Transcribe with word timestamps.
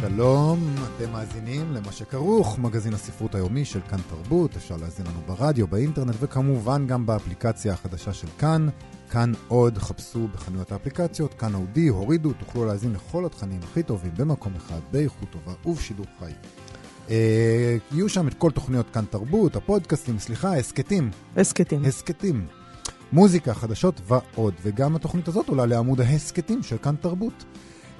שלום, 0.00 0.74
אתם 0.86 1.12
מאזינים 1.12 1.72
למה 1.72 1.92
שכרוך, 1.92 2.58
מגזין 2.58 2.94
הספרות 2.94 3.34
היומי 3.34 3.64
של 3.64 3.80
כאן 3.80 3.98
תרבות, 4.08 4.56
אפשר 4.56 4.76
להאזין 4.76 5.06
לנו 5.06 5.20
ברדיו, 5.26 5.66
באינטרנט 5.66 6.14
וכמובן 6.20 6.86
גם 6.86 7.06
באפליקציה 7.06 7.72
החדשה 7.72 8.12
של 8.12 8.26
כאן, 8.38 8.68
כאן 9.10 9.32
עוד, 9.48 9.78
חפשו 9.78 10.28
בחנויות 10.28 10.72
האפליקציות, 10.72 11.34
כאן 11.34 11.54
אודי, 11.54 11.88
הורידו, 11.88 12.32
תוכלו 12.32 12.64
להאזין 12.64 12.92
לכל 12.92 13.26
התכנים 13.26 13.60
הכי 13.62 13.82
טובים 13.82 14.10
במקום 14.16 14.54
אחד, 14.56 14.80
באיכות 14.90 15.28
טובה 15.30 15.52
ובשידור 15.66 16.06
חי. 16.18 16.32
אה, 17.10 17.76
יהיו 17.92 18.08
שם 18.08 18.28
את 18.28 18.34
כל 18.34 18.50
תוכניות 18.50 18.86
כאן 18.90 19.04
תרבות, 19.10 19.56
הפודקאסטים, 19.56 20.18
סליחה, 20.18 20.56
הסכתים. 20.56 21.10
הסכתים. 21.36 21.84
הסכתים. 21.84 22.46
מוזיקה, 23.12 23.54
חדשות 23.54 24.00
ועוד, 24.06 24.54
וגם 24.62 24.96
התוכנית 24.96 25.28
הזאת 25.28 25.48
עולה 25.48 25.66
לעמוד 25.66 26.00
ההסכתים 26.00 26.62
של 26.62 26.78
כאן 26.78 26.94
תרבות. 27.00 27.44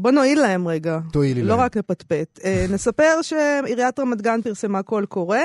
בוא 0.00 0.10
נועיל 0.10 0.40
להם 0.40 0.68
רגע. 0.68 0.98
תועילי 1.12 1.42
לא 1.42 1.48
להם. 1.48 1.60
רק 1.60 1.76
לפטפט. 1.76 2.40
נספר 2.70 3.22
שעיריית 3.22 3.98
רמת 3.98 4.22
גן 4.22 4.42
פרסמה 4.42 4.82
קול 4.82 5.06
קורא 5.06 5.38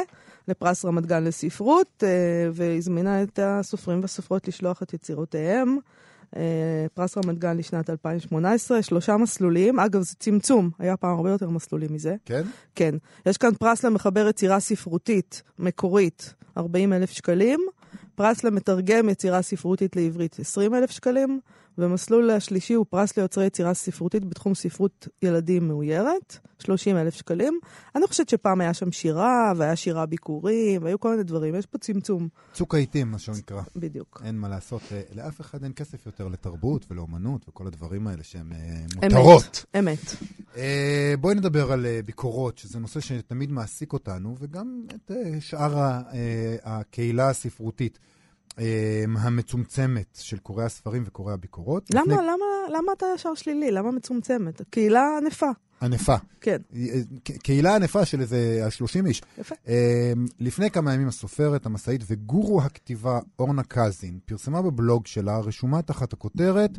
לפרס 0.47 0.86
רמת 0.86 1.06
גן 1.06 1.23
לספרות, 1.23 2.03
והזמינה 2.53 3.23
את 3.23 3.40
הסופרים 3.44 4.02
והסופרות 4.02 4.47
לשלוח 4.47 4.84
את 4.84 4.94
יצירותיהם. 4.94 5.78
Uh, 6.34 6.36
פרס 6.94 7.18
רמת 7.18 7.40
גן 7.40 7.57
לשנת 7.57 7.90
2018, 7.90 8.81
שלושה 8.81 9.18
מסלולים. 9.18 9.80
אגב, 9.80 10.02
זה 10.02 10.16
צמצום, 10.19 10.69
היה 10.80 10.97
פעם 10.97 11.16
הרבה 11.16 11.30
יותר 11.30 11.50
מסלולים 11.50 11.94
מזה. 11.94 12.16
כן? 12.25 12.41
כן. 12.75 12.96
יש 13.25 13.38
כאן 13.38 13.53
פרס 13.53 13.84
למחבר 13.84 14.28
יצירה 14.28 14.59
ספרותית 14.59 15.44
מקורית, 15.59 16.34
40 16.57 16.94
אלף 16.94 17.12
שקלים. 17.12 17.59
פרס 18.16 18.44
למתרגם 18.44 19.09
יצירה 19.09 19.41
ספרותית 19.41 19.96
לעברית, 19.96 20.40
20 20.40 20.75
אלף 20.75 20.91
שקלים. 20.91 21.40
ומסלול 21.78 22.29
השלישי 22.29 22.73
הוא 22.73 22.85
פרס 22.89 23.17
ליוצרי 23.17 23.45
יצירה 23.45 23.73
ספרותית 23.73 24.25
בתחום 24.25 24.56
ספרות 24.56 25.07
ילדים 25.22 25.67
מאוירת, 25.67 26.38
30 26.59 26.97
אלף 26.97 27.13
שקלים. 27.13 27.59
אני 27.95 28.07
חושבת 28.07 28.29
שפעם 28.29 28.61
היה 28.61 28.73
שם 28.73 28.91
שירה, 28.91 29.53
והיה 29.57 29.75
שירה 29.75 30.06
ביקורים, 30.06 30.83
והיו 30.83 31.00
כל 31.00 31.12
מיני 31.12 31.23
דברים. 31.23 31.56
יש 31.56 31.66
פה 31.66 31.78
צמצום, 31.78 32.28
צוק 32.53 32.75
העיתים, 32.75 33.12
מה 33.12 33.19
שנקרא. 33.19 33.62
בדיוק. 33.75 34.22
אין 34.25 34.35
מה 34.35 34.50
לעשות, 34.50 34.81
אה, 34.91 35.01
לאף 35.16 35.41
אחד 35.41 35.63
אין 35.63 35.73
כסף 35.75 36.06
יותר 36.06 36.28
לתרבות 36.28 36.85
ולאומנות 36.91 37.45
וכל 37.50 37.67
הדברים 37.67 38.07
האלה 38.07 38.23
שהם 38.23 38.51
אה, 38.51 38.57
אמת. 39.03 39.13
מותרות. 39.13 39.66
אמת. 39.79 40.00
אה, 40.57 41.13
בואי 41.19 41.35
נדבר 41.35 41.72
על 41.72 41.85
ביקורות, 42.06 42.57
שזה 42.57 42.79
נושא 42.79 43.00
שתמיד 43.00 43.51
מעסיק 43.51 43.94
אותנו, 43.94 44.35
וגם 44.39 44.83
את 44.95 45.12
שאר 45.39 46.00
הקהילה 46.63 47.29
הספרותית 47.29 48.00
המצומצמת 49.18 50.18
של 50.22 50.38
קוראי 50.38 50.66
הספרים 50.66 51.03
וקוראי 51.06 51.34
הביקורות. 51.34 51.84
למה, 51.94 52.02
לפני- 52.03 52.16
למה, 52.16 52.46
למה 52.78 52.91
אתה 52.97 53.06
ישר 53.16 53.34
שלילי? 53.36 53.72
למה 53.72 53.91
מצומצמת? 53.91 54.62
קהילה 54.69 55.18
ענפה. 55.22 55.50
ענפה. 55.81 56.16
כן, 56.41 56.62
אה, 56.75 56.81
ק- 57.24 57.38
קהילה 57.44 57.75
ענפה 57.75 58.06
של 58.06 58.22
איזה 58.22 58.66
30 58.69 59.06
איש. 59.06 59.22
יפה. 59.38 59.56
אה, 59.68 60.13
לפני 60.40 60.72
כמה 60.72 60.94
ימים 60.94 61.08
הסופרת, 61.08 61.66
המסאית 61.66 62.02
וגורו 62.08 62.62
הכתיבה 62.62 63.19
אורנה 63.40 63.63
קזין 63.63 64.19
פרסמה 64.25 64.62
בבלוג 64.62 65.08
שלה 65.08 65.38
רשומה 65.40 65.81
תחת 65.81 66.13
הכותרת 66.13 66.72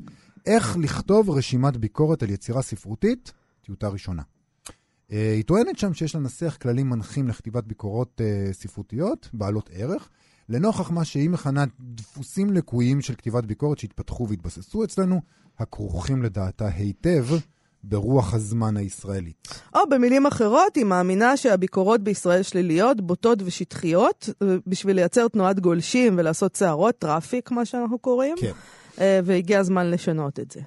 איך 0.46 0.76
לכתוב 0.76 1.30
רשימת 1.30 1.76
ביקורת 1.76 2.22
על 2.22 2.30
יצירה 2.30 2.62
ספרותית, 2.62 3.32
טיוטה 3.64 3.88
ראשונה. 3.88 4.22
אה, 5.12 5.32
היא 5.32 5.44
טוענת 5.44 5.78
שם 5.78 5.94
שיש 5.94 6.14
לנסח 6.14 6.56
כללים 6.62 6.90
מנחים 6.90 7.28
לכתיבת 7.28 7.64
ביקורות 7.64 8.20
אה, 8.20 8.52
ספרותיות, 8.52 9.28
בעלות 9.32 9.70
ערך, 9.72 10.08
לנוכח 10.48 10.90
מה 10.90 11.04
שהיא 11.04 11.30
מכנה 11.30 11.64
דפוסים 11.80 12.52
לקויים 12.52 13.00
של 13.00 13.14
כתיבת 13.14 13.44
ביקורת 13.44 13.78
שהתפתחו 13.78 14.28
והתבססו 14.28 14.84
אצלנו, 14.84 15.20
הכרוכים 15.58 16.22
לדעתה 16.22 16.68
היטב 16.68 17.26
ברוח 17.84 18.34
הזמן 18.34 18.76
הישראלית. 18.76 19.48
או 19.74 19.80
במילים 19.90 20.26
אחרות, 20.26 20.76
היא 20.76 20.84
מאמינה 20.84 21.36
שהביקורות 21.36 22.00
בישראל 22.00 22.42
שליליות, 22.42 23.00
בוטות 23.00 23.38
ושטחיות, 23.44 24.28
אה, 24.42 24.56
בשביל 24.66 24.96
לייצר 24.96 25.28
תנועת 25.28 25.60
גולשים 25.60 26.14
ולעשות 26.18 26.56
סערות, 26.56 26.98
traffic, 26.98 27.50
מה 27.50 27.64
שאנחנו 27.64 27.98
קוראים, 27.98 28.36
כן. 28.40 28.52
אה, 29.00 29.20
והגיע 29.24 29.60
הזמן 29.60 29.90
לשנות 29.90 30.40
את 30.40 30.50
זה. 30.50 30.60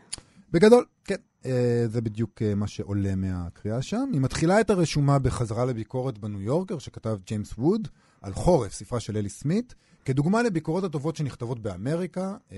בגדול, 0.52 0.86
כן. 1.06 1.16
אה, 1.46 1.86
זה 1.88 2.02
בדיוק 2.02 2.42
מה 2.56 2.68
שעולה 2.68 3.16
מהקריאה 3.16 3.82
שם. 3.82 4.10
היא 4.14 4.22
מתחילה 4.22 4.62
את 4.62 4.70
הרשומה 4.70 5.20
בחזרה 5.20 5.66
לביקורת 5.66 6.18
בניו 6.18 6.42
יורקר, 6.42 6.78
שכתב 6.78 7.18
ג'יימס 7.28 7.54
ווד, 7.58 7.88
על 8.22 8.34
חורף, 8.34 8.74
ספרה 8.74 9.00
של 9.00 9.18
אלי 9.18 9.30
סמית, 9.30 9.76
כדוגמה 10.06 10.44
לביקורות 10.44 10.84
הטובות 10.84 11.16
שנכתבות 11.16 11.60
באמריקה, 11.60 12.36
אה, 12.52 12.58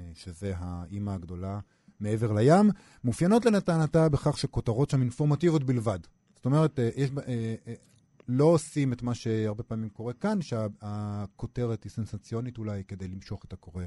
אה, 0.00 0.04
שזה 0.14 0.52
האימא 0.56 1.10
הגדולה 1.10 1.60
מעבר 2.00 2.32
לים, 2.32 2.70
מאופיינות 3.04 3.44
לטענתה 3.44 4.08
בכך 4.08 4.38
שכותרות 4.38 4.90
שם 4.90 5.00
אינפורמטיביות 5.00 5.64
בלבד. 5.64 5.98
זאת 6.36 6.44
אומרת, 6.44 6.78
אה, 6.78 6.90
יש, 6.96 7.10
אה, 7.28 7.54
לא 8.28 8.44
עושים 8.44 8.92
את 8.92 9.02
מה 9.02 9.14
שהרבה 9.14 9.62
פעמים 9.62 9.88
קורה 9.88 10.12
כאן, 10.12 10.38
שהכותרת 10.42 11.84
היא 11.84 11.90
סנסציונית 11.90 12.58
אולי 12.58 12.84
כדי 12.88 13.08
למשוך 13.08 13.44
את 13.44 13.52
הקורא 13.52 13.84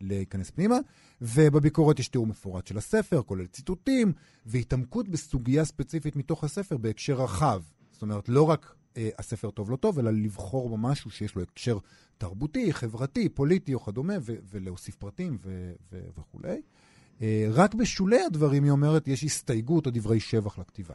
להיכנס 0.00 0.50
פנימה, 0.50 0.76
ובביקורת 1.20 1.98
יש 1.98 2.08
תיאור 2.08 2.26
מפורט 2.26 2.66
של 2.66 2.78
הספר, 2.78 3.22
כולל 3.22 3.46
ציטוטים, 3.46 4.12
והתעמקות 4.46 5.08
בסוגיה 5.08 5.64
ספציפית 5.64 6.16
מתוך 6.16 6.44
הספר 6.44 6.76
בהקשר 6.76 7.14
רחב. 7.14 7.62
זאת 7.92 8.02
אומרת, 8.02 8.28
לא 8.28 8.42
רק 8.42 8.74
הספר 9.18 9.50
טוב 9.50 9.70
לא 9.70 9.76
טוב, 9.76 9.98
אלא 9.98 10.10
לבחור 10.10 10.68
בו 10.68 10.76
משהו 10.76 11.10
שיש 11.10 11.34
לו 11.34 11.42
הקשר 11.42 11.78
תרבותי, 12.18 12.72
חברתי, 12.72 13.28
פוליטי 13.28 13.74
או 13.74 13.80
כדומה, 13.80 14.14
ו- 14.20 14.34
ולהוסיף 14.52 14.94
פרטים 14.94 15.38
ו- 15.44 15.72
ו- 15.92 16.00
וכולי. 16.20 16.60
אה, 17.22 17.46
רק 17.52 17.74
בשולי 17.74 18.22
הדברים, 18.22 18.64
היא 18.64 18.70
אומרת, 18.72 19.08
יש 19.08 19.24
הסתייגות 19.24 19.86
או 19.86 19.90
דברי 19.94 20.20
שבח 20.20 20.58
לכתיבה. 20.58 20.94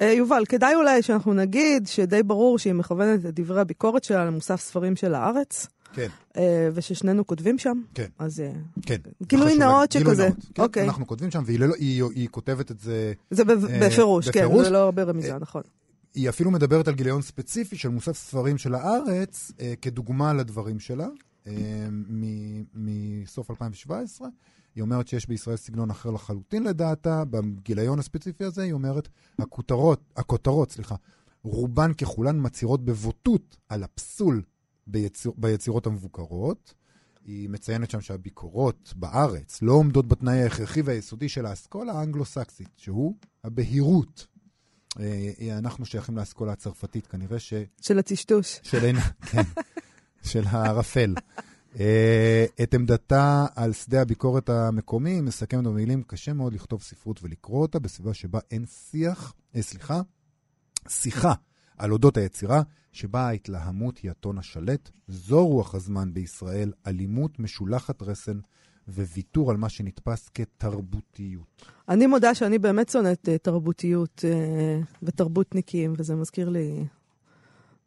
אה, 0.00 0.12
יובל, 0.12 0.42
כדאי 0.48 0.74
אולי 0.74 1.02
שאנחנו 1.02 1.34
נגיד 1.34 1.86
שדי 1.86 2.22
ברור 2.22 2.58
שהיא 2.58 2.72
מכוונת 2.72 3.26
את 3.26 3.40
דברי 3.40 3.60
הביקורת 3.60 4.04
שלה 4.04 4.24
למוסף 4.24 4.60
ספרים 4.60 4.96
של 4.96 5.14
הארץ, 5.14 5.66
כן, 5.94 6.08
אה, 6.36 6.68
וששנינו 6.74 7.26
כותבים 7.26 7.58
שם, 7.58 7.82
כן, 7.94 8.06
אז 8.18 8.40
אה, 8.40 8.50
כן. 8.82 8.96
גילוי 9.22 9.58
נאות 9.58 9.92
גילוי 9.92 10.12
שכזה. 10.14 10.24
נאות. 10.28 10.36
כן, 10.54 10.62
אוקיי. 10.62 10.84
אנחנו 10.84 11.06
כותבים 11.06 11.30
שם, 11.30 11.42
והיא 11.46 11.60
לא- 11.60 11.74
היא- 11.78 12.02
היא 12.14 12.28
כותבת 12.30 12.70
את 12.70 12.80
זה 12.80 13.12
זה 13.30 13.44
ב- 13.44 13.50
אה, 13.50 13.80
בפירוש, 13.86 14.28
כן, 14.28 14.44
בפירוש? 14.44 14.64
זה 14.64 14.70
לא 14.70 14.90
ברמיזה, 14.90 15.32
אה, 15.32 15.38
נכון. 15.38 15.62
היא 16.14 16.28
אפילו 16.28 16.50
מדברת 16.50 16.88
על 16.88 16.94
גיליון 16.94 17.22
ספציפי 17.22 17.76
של 17.76 17.88
מוסף 17.88 18.16
ספרים 18.16 18.58
של 18.58 18.74
הארץ, 18.74 19.52
אה, 19.60 19.74
כדוגמה 19.82 20.32
לדברים 20.32 20.80
שלה, 20.80 21.08
אה, 21.46 21.88
מסוף 22.74 23.50
2017. 23.50 24.28
היא 24.74 24.82
אומרת 24.82 25.08
שיש 25.08 25.28
בישראל 25.28 25.56
סגנון 25.56 25.90
אחר 25.90 26.10
לחלוטין 26.10 26.62
לדעתה, 26.62 27.24
בגיליון 27.24 27.98
הספציפי 27.98 28.44
הזה 28.44 28.62
היא 28.62 28.72
אומרת, 28.72 29.08
הכותרות, 29.38 30.12
הכותרות, 30.16 30.72
סליחה, 30.72 30.94
רובן 31.42 31.92
ככולן 31.92 32.46
מצהירות 32.46 32.84
בבוטות 32.84 33.56
על 33.68 33.82
הפסול 33.82 34.42
ביציר, 34.86 35.32
ביצירות 35.36 35.86
המבוקרות. 35.86 36.74
היא 37.24 37.48
מציינת 37.48 37.90
שם 37.90 38.00
שהביקורות 38.00 38.94
בארץ 38.96 39.62
לא 39.62 39.72
עומדות 39.72 40.08
בתנאי 40.08 40.42
ההכרחי 40.42 40.82
והיסודי 40.82 41.28
של 41.28 41.46
האסכולה 41.46 41.92
האנגלו-סקסית, 41.92 42.68
שהוא 42.76 43.14
הבהירות. 43.44 44.26
אה, 45.00 45.58
אנחנו 45.58 45.86
שייכים 45.86 46.16
לאסכולה 46.16 46.52
הצרפתית, 46.52 47.06
כנראה 47.06 47.38
ש... 47.38 47.54
של 47.80 47.98
הטשטוש. 47.98 48.60
של 48.62 48.84
עין, 48.84 48.96
כן, 49.30 49.42
של 50.22 50.44
הערפל. 50.46 51.14
אה, 51.80 52.46
את 52.62 52.74
עמדתה 52.74 53.46
על 53.56 53.72
שדה 53.72 54.02
הביקורת 54.02 54.48
המקומי 54.48 55.20
מסכמת 55.20 55.64
במילים, 55.64 56.02
קשה 56.02 56.32
מאוד 56.32 56.54
לכתוב 56.54 56.82
ספרות 56.82 57.22
ולקרוא 57.22 57.62
אותה 57.62 57.78
בסביבה 57.78 58.14
שבה 58.14 58.38
אין 58.50 58.66
שיח, 58.66 59.34
אה, 59.56 59.62
סליחה, 59.62 60.00
שיחה 60.88 61.32
על 61.78 61.92
אודות 61.92 62.16
היצירה, 62.16 62.62
שבה 62.92 63.26
ההתלהמות 63.26 63.98
היא 63.98 64.10
הטון 64.10 64.38
השלט. 64.38 64.90
זו 65.08 65.46
רוח 65.46 65.74
הזמן 65.74 66.14
בישראל, 66.14 66.72
אלימות 66.86 67.38
משולחת 67.38 68.02
רסן 68.02 68.38
וויתור 68.88 69.50
על 69.50 69.56
מה 69.56 69.68
שנתפס 69.68 70.28
כתרבותיות. 70.34 71.62
אני 71.88 72.06
מודה 72.06 72.34
שאני 72.34 72.58
באמת 72.58 72.88
שונאת 72.88 73.28
uh, 73.28 73.38
תרבותיות 73.42 74.24
uh, 74.24 74.86
ותרבותניקים, 75.02 75.92
וזה 75.96 76.14
מזכיר 76.14 76.48
לי, 76.48 76.84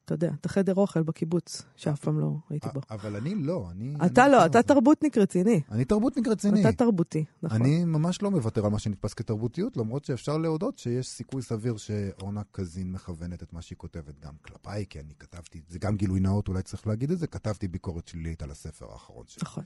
אתה 0.05 0.13
יודע, 0.13 0.31
את 0.39 0.45
החדר 0.45 0.75
אוכל 0.75 1.03
בקיבוץ, 1.03 1.61
שאף 1.75 1.99
פעם 1.99 2.19
לא 2.19 2.31
הייתי 2.49 2.67
בו. 2.73 2.81
אבל 2.89 3.15
אני 3.15 3.35
לא, 3.35 3.67
אני... 3.71 3.95
אתה 4.05 4.23
אני 4.25 4.31
לא, 4.31 4.37
מוותר 4.37 4.59
אתה. 4.59 4.73
תרבותניק 4.73 5.17
רציני. 5.17 5.61
אני 5.71 5.85
תרבותניק 5.85 6.27
רציני. 6.27 6.61
אתה 6.61 6.71
תרבותי, 6.71 7.25
נכון. 7.43 7.61
אני 7.61 7.85
ממש 7.85 8.21
לא 8.21 8.31
מוותר 8.31 8.65
על 8.65 8.71
מה 8.71 8.79
שנתפס 8.79 9.13
כתרבותיות, 9.13 9.77
למרות 9.77 10.05
שאפשר 10.05 10.37
להודות 10.37 10.79
שיש 10.79 11.07
סיכוי 11.07 11.41
סביר 11.41 11.77
שאורנה 11.77 12.41
קזין 12.51 12.91
מכוונת 12.91 13.43
את 13.43 13.53
מה 13.53 13.61
שהיא 13.61 13.77
כותבת 13.77 14.19
גם 14.19 14.33
כלפיי, 14.41 14.85
כי 14.89 14.99
אני 14.99 15.13
כתבתי, 15.19 15.61
זה 15.69 15.79
גם 15.79 15.95
גילוי 15.95 16.19
נאות, 16.19 16.47
אולי 16.47 16.61
צריך 16.61 16.87
להגיד 16.87 17.11
את 17.11 17.19
זה, 17.19 17.27
כתבתי 17.27 17.67
ביקורת 17.67 18.07
שלילית 18.07 18.43
על 18.43 18.51
הספר 18.51 18.85
האחרון 18.91 19.23
שלי. 19.27 19.41
נכון. 19.43 19.63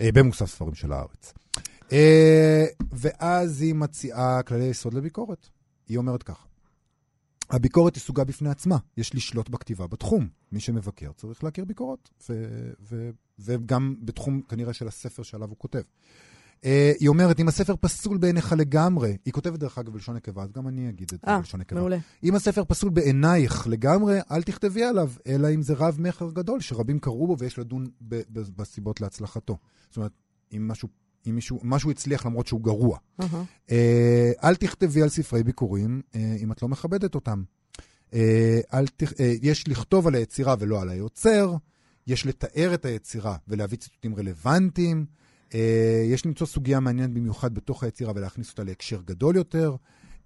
אה, 0.00 0.08
במוסף 0.14 0.46
ספרים 0.46 0.74
של 0.74 0.92
הארץ. 0.92 1.32
אה, 1.92 2.64
ואז 2.92 3.62
היא 3.62 3.74
מציעה 3.74 4.42
כללי 4.42 4.64
יסוד 4.64 4.94
לביקורת. 4.94 5.48
היא 5.88 5.98
אומרת 5.98 6.22
ככה, 6.22 6.46
הביקורת 7.50 7.94
היא 7.94 8.00
סוגה 8.00 8.24
בפני 8.24 8.50
עצמה, 8.50 8.76
יש 8.96 9.14
לשלוט 9.14 9.48
בכתיבה 9.48 9.86
בתחום. 9.86 10.28
מי 10.52 10.60
שמבקר 10.60 11.12
צריך 11.12 11.44
להכיר 11.44 11.64
ביקורות, 11.64 12.10
ו- 12.28 12.72
ו- 12.80 13.10
וגם 13.38 13.94
בתחום 14.02 14.42
כנראה 14.48 14.72
של 14.72 14.88
הספר 14.88 15.22
שעליו 15.22 15.48
הוא 15.48 15.56
כותב. 15.58 15.82
אה, 16.64 16.92
היא 17.00 17.08
אומרת, 17.08 17.40
אם 17.40 17.48
הספר 17.48 17.74
פסול 17.80 18.18
בעיניך 18.18 18.52
לגמרי, 18.52 19.16
היא 19.24 19.32
כותבת 19.32 19.58
דרך 19.58 19.78
אגב 19.78 19.92
בלשון 19.92 20.16
נקבה, 20.16 20.42
אז 20.42 20.52
גם 20.52 20.68
אני 20.68 20.88
אגיד 20.88 21.10
את 21.14 21.20
זה 21.20 21.26
אה, 21.30 21.38
בלשון 21.38 21.60
נקבה. 21.60 21.80
מעולה. 21.80 21.98
אם 22.24 22.34
הספר 22.34 22.64
פסול 22.64 22.90
בעינייך 22.90 23.66
לגמרי, 23.66 24.18
אל 24.30 24.42
תכתבי 24.42 24.84
עליו, 24.84 25.10
אלא 25.26 25.48
אם 25.54 25.62
זה 25.62 25.74
רב 25.74 25.96
מכר 26.00 26.30
גדול, 26.30 26.60
שרבים 26.60 26.98
קראו 26.98 27.26
בו 27.26 27.36
ויש 27.38 27.58
לדון 27.58 27.86
בסיבות 28.30 29.00
להצלחתו. 29.00 29.58
זאת 29.88 29.96
אומרת, 29.96 30.12
אם 30.56 30.68
משהו, 30.68 30.88
אם 31.28 31.34
מישהו, 31.34 31.60
משהו 31.62 31.90
הצליח 31.90 32.26
למרות 32.26 32.46
שהוא 32.46 32.60
גרוע. 32.60 32.98
אהה. 33.20 33.44
אה, 33.70 34.32
אל 34.44 34.54
תכתבי 34.54 35.02
על 35.02 35.08
ספרי 35.08 35.42
ביקורים 35.42 36.02
אה, 36.14 36.36
אם 36.42 36.52
את 36.52 36.62
לא 36.62 36.68
מכבדת 36.68 37.14
אותם. 37.14 37.42
אה, 38.14 38.60
אל 38.74 38.86
תכ... 38.86 39.20
אה, 39.20 39.34
יש 39.42 39.68
לכתוב 39.68 40.06
על 40.06 40.14
היצירה 40.14 40.54
ולא 40.58 40.82
על 40.82 40.88
היוצר, 40.88 41.54
יש 42.06 42.26
לתאר 42.26 42.74
את 42.74 42.84
היצירה 42.84 43.36
ולהביא 43.48 43.78
ציטוטים 43.78 44.14
רלוונטיים, 44.14 45.06
יש 46.04 46.26
למצוא 46.26 46.46
סוגיה 46.46 46.80
מעניינת 46.80 47.12
במיוחד 47.12 47.54
בתוך 47.54 47.84
היצירה 47.84 48.12
ולהכניס 48.16 48.50
אותה 48.50 48.64
להקשר 48.64 49.00
גדול 49.04 49.36
יותר. 49.36 49.76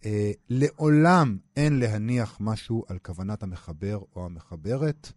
אה, 0.04 0.32
לעולם 0.48 1.38
אין 1.56 1.78
להניח 1.78 2.36
משהו 2.40 2.84
על 2.88 2.98
כוונת 2.98 3.42
המחבר 3.42 4.00
או 4.16 4.24
המחברת, 4.24 5.12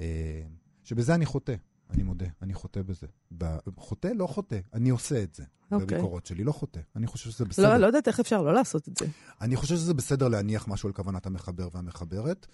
אה, 0.00 0.42
שבזה 0.84 1.14
אני 1.14 1.26
חוטא. 1.26 1.54
אני 1.90 2.02
מודה, 2.02 2.26
אני 2.42 2.54
חוטא 2.54 2.82
בזה. 2.82 3.06
ב- 3.38 3.58
חוטא? 3.76 4.08
לא 4.08 4.26
חוטא, 4.26 4.58
אני 4.74 4.90
עושה 4.90 5.22
את 5.22 5.34
זה. 5.34 5.44
אוקיי. 5.72 5.86
בביקורות 5.86 6.26
שלי, 6.26 6.44
לא 6.44 6.52
חוטא. 6.52 6.80
אני 6.96 7.06
חושב 7.06 7.30
שזה 7.30 7.44
בסדר. 7.44 7.68
לא, 7.68 7.76
לא 7.76 7.86
יודעת 7.86 8.08
איך 8.08 8.20
אפשר 8.20 8.42
לא 8.42 8.54
לעשות 8.54 8.88
את 8.88 8.96
זה. 8.96 9.06
אני 9.40 9.56
חושב 9.56 9.76
שזה 9.76 9.94
בסדר 9.94 10.28
להניח 10.28 10.68
משהו 10.68 10.86
על 10.86 10.92
כוונת 10.92 11.26
המחבר 11.26 11.68
והמחברת. 11.72 12.46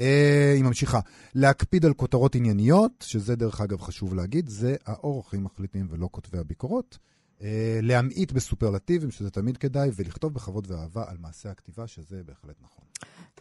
אה, 0.00 0.52
היא 0.54 0.64
ממשיכה. 0.64 1.00
להקפיד 1.34 1.84
על 1.84 1.94
כותרות 1.94 2.34
ענייניות, 2.34 3.04
שזה 3.06 3.36
דרך 3.36 3.60
אגב 3.60 3.80
חשוב 3.80 4.14
להגיד, 4.14 4.48
זה 4.48 4.76
האורחים 4.86 5.44
מחליטים 5.44 5.86
ולא 5.90 6.08
כותבי 6.12 6.38
הביקורות. 6.38 6.98
אה, 7.42 7.78
להמעיט 7.82 8.32
בסופרלטיבים, 8.32 9.10
שזה 9.10 9.30
תמיד 9.30 9.56
כדאי, 9.56 9.90
ולכתוב 9.96 10.34
בכבוד 10.34 10.66
ואהבה 10.70 11.04
על 11.08 11.16
מעשה 11.20 11.50
הכתיבה, 11.50 11.86
שזה 11.86 12.22
בהחלט 12.26 12.56
נכון. 12.62 12.84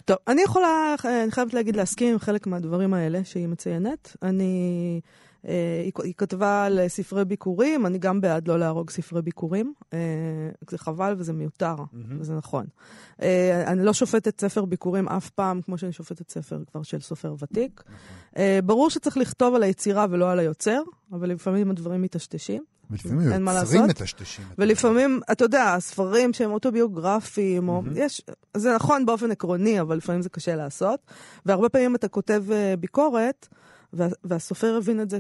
טוב, 0.05 0.17
אני 0.27 0.41
יכולה, 0.41 0.95
אני 1.23 1.31
חייבת 1.31 1.53
להגיד, 1.53 1.75
להסכים 1.75 2.13
עם 2.13 2.19
חלק 2.19 2.47
מהדברים 2.47 2.93
האלה 2.93 3.23
שהיא 3.23 3.47
מציינת. 3.47 4.15
אני, 4.23 5.01
אה, 5.03 5.09
היא, 5.83 5.91
היא 6.03 6.13
כתבה 6.17 6.65
על 6.65 6.87
ספרי 6.87 7.25
ביקורים, 7.25 7.85
אני 7.85 7.97
גם 7.97 8.21
בעד 8.21 8.47
לא 8.47 8.59
להרוג 8.59 8.89
ספרי 8.89 9.21
ביקורים. 9.21 9.73
אה, 9.93 9.99
זה 10.69 10.77
חבל 10.77 11.15
וזה 11.17 11.33
מיותר, 11.33 11.75
מהמם. 11.75 12.21
וזה 12.21 12.33
נכון. 12.33 12.65
אה, 13.21 13.63
אני 13.67 13.83
לא 13.83 13.93
שופטת 13.93 14.41
ספר 14.41 14.65
ביקורים 14.65 15.09
אף 15.09 15.29
פעם, 15.29 15.61
כמו 15.61 15.77
שאני 15.77 15.91
שופטת 15.91 16.29
ספר 16.29 16.59
כבר 16.71 16.83
של 16.83 16.99
סופר 16.99 17.35
ותיק. 17.39 17.83
אה, 18.37 18.59
ברור 18.63 18.89
שצריך 18.89 19.17
לכתוב 19.17 19.55
על 19.55 19.63
היצירה 19.63 20.05
ולא 20.09 20.31
על 20.31 20.39
היוצר, 20.39 20.81
אבל 21.11 21.29
לפעמים 21.29 21.71
הדברים 21.71 22.01
מטשטשים. 22.01 22.63
ולפעמים 22.91 23.31
אין 23.31 23.43
מה 23.43 23.53
לעשות. 23.53 23.89
מטשטשים. 23.89 24.45
ולפעמים, 24.57 25.19
אתה 25.31 25.45
יודע, 25.45 25.73
הספרים 25.73 26.33
שהם 26.33 26.51
אוטוביוגרפיים, 26.51 27.69
או 27.69 27.83
יש, 27.95 28.21
זה 28.57 28.75
נכון 28.75 29.05
באופן 29.05 29.31
עקרוני, 29.31 29.81
אבל 29.81 29.97
לפעמים 29.97 30.21
זה 30.21 30.29
קשה 30.29 30.55
לעשות. 30.55 30.99
והרבה 31.45 31.69
פעמים 31.69 31.95
אתה 31.95 32.07
כותב 32.07 32.43
אה, 32.51 32.73
ביקורת, 32.79 33.47
וה, 33.93 34.07
והסופר 34.23 34.75
הבין 34.77 35.01
את 35.01 35.09
זה 35.09 35.19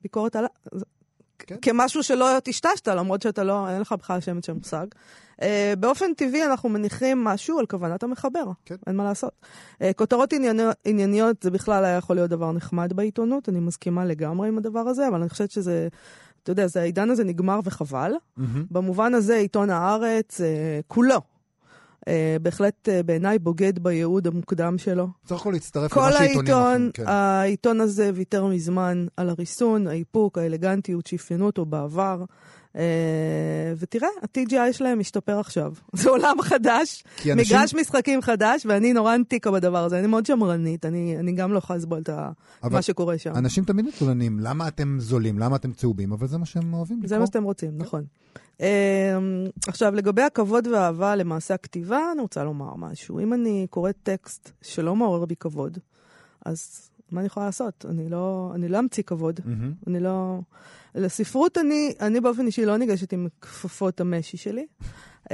כביקורת 0.00 0.36
על... 0.36 0.46
כן. 1.38 1.56
כמשהו 1.62 2.02
שלא 2.02 2.38
טשטשת, 2.44 2.88
למרות 2.88 3.22
שאתה 3.22 3.44
לא, 3.44 3.68
אין 3.68 3.80
לך 3.80 3.92
בכלל 3.92 4.20
שמץ 4.20 4.46
של 4.46 4.52
מושג. 4.52 4.86
Uh, 5.40 5.44
באופן 5.78 6.14
טבעי 6.14 6.44
אנחנו 6.44 6.68
מניחים 6.68 7.24
משהו 7.24 7.58
על 7.58 7.66
כוונת 7.66 8.02
המחבר, 8.02 8.44
כן. 8.64 8.74
אין 8.86 8.96
מה 8.96 9.04
לעשות. 9.04 9.32
Uh, 9.74 9.84
כותרות 9.96 10.32
ענייניות, 10.32 10.76
ענייניות 10.84 11.42
זה 11.42 11.50
בכלל 11.50 11.84
היה 11.84 11.96
יכול 11.96 12.16
להיות 12.16 12.30
דבר 12.30 12.52
נחמד 12.52 12.92
בעיתונות, 12.92 13.48
אני 13.48 13.60
מסכימה 13.60 14.04
לגמרי 14.04 14.48
עם 14.48 14.58
הדבר 14.58 14.80
הזה, 14.80 15.08
אבל 15.08 15.20
אני 15.20 15.28
חושבת 15.28 15.50
שזה, 15.50 15.88
אתה 16.42 16.52
יודע, 16.52 16.66
זה, 16.66 16.80
העידן 16.80 17.10
הזה 17.10 17.24
נגמר 17.24 17.60
וחבל. 17.64 18.12
מהמם. 18.36 18.64
במובן 18.70 19.14
הזה, 19.14 19.36
עיתון 19.36 19.70
הארץ, 19.70 20.40
אה, 20.40 20.80
כולו, 20.86 21.20
בהחלט 22.42 22.88
אה, 22.88 23.02
בעיניי 23.02 23.38
בוגד 23.38 23.78
בייעוד 23.78 24.26
המוקדם 24.26 24.78
שלו. 24.78 25.08
צריך 25.24 25.40
הכל 25.40 25.50
להצטרף 25.50 25.92
כל 25.92 26.00
למה 26.00 26.12
שעיתונים 26.12 26.54
אחרים, 26.54 26.90
כן. 26.94 27.04
העיתון 27.06 27.80
הזה 27.80 28.10
ויתר 28.14 28.46
מזמן 28.46 29.06
על 29.16 29.28
הריסון, 29.30 29.86
האיפוק, 29.86 30.38
האלגנטיות 30.38 31.06
שאפיינו 31.06 31.46
אותו 31.46 31.64
בעבר. 31.64 32.24
אה, 32.76 32.82
ותראה, 33.78 34.08
ה-TGI 34.22 34.72
שלהם 34.72 34.98
משתפר 34.98 35.38
עכשיו. 35.38 35.72
זה 35.92 36.10
עולם 36.10 36.36
חדש, 36.42 37.04
אנשים- 37.32 37.36
מגרש 37.56 37.74
משחקים 37.74 38.22
חדש, 38.22 38.66
ואני 38.66 38.92
נורא 38.92 39.14
אנטיקה 39.14 39.50
בדבר 39.50 39.84
הזה. 39.84 39.98
אני 39.98 40.06
מאוד 40.06 40.26
שמרנית, 40.26 40.86
אני, 40.86 41.16
אני 41.18 41.32
גם 41.32 41.52
לא 41.52 41.58
יכולה 41.58 41.76
לסבול 41.76 41.98
את 41.98 42.10
מה 42.70 42.82
שקורה 42.82 43.18
שם. 43.18 43.32
אנשים 43.36 43.64
תמיד 43.64 43.86
מתלוננים, 43.86 44.40
למה 44.40 44.68
אתם 44.68 44.96
זולים, 45.00 45.38
למה 45.38 45.56
אתם 45.56 45.72
צהובים, 45.72 46.12
אבל 46.12 46.26
זה 46.26 46.38
מה 46.38 46.46
שהם 46.46 46.74
אוהבים 46.74 46.96
לקרוא. 46.96 47.08
זה 47.08 47.18
מה 47.18 47.26
שאתם 47.26 47.42
רוצים, 47.42 47.70
נכון. 47.76 48.04
Um, 48.58 48.62
עכשיו, 49.68 49.94
לגבי 49.94 50.22
הכבוד 50.22 50.66
והאהבה 50.66 51.16
למעשה 51.16 51.54
הכתיבה, 51.54 52.12
אני 52.12 52.20
רוצה 52.20 52.44
לומר 52.44 52.74
משהו. 52.76 53.20
אם 53.20 53.32
אני 53.32 53.66
קוראת 53.70 53.96
טקסט 54.02 54.50
שלא 54.62 54.96
מעורר 54.96 55.24
בי 55.24 55.36
כבוד, 55.36 55.78
אז 56.46 56.90
מה 57.12 57.20
אני 57.20 57.26
יכולה 57.26 57.46
לעשות? 57.46 57.86
אני 57.88 58.08
לא, 58.08 58.52
אני 58.54 58.68
לא 58.68 58.78
אמציא 58.78 59.02
כבוד. 59.02 59.40
מהמם. 59.44 59.72
אני 59.86 60.00
לא... 60.00 60.40
לספרות 60.94 61.58
אני, 61.58 61.94
אני 62.00 62.20
באופן 62.20 62.46
אישי 62.46 62.64
לא 62.64 62.76
ניגשת 62.76 63.12
עם 63.12 63.26
כפפות 63.40 64.00
המשי 64.00 64.36
שלי. 64.36 64.66
Uh, 65.24 65.32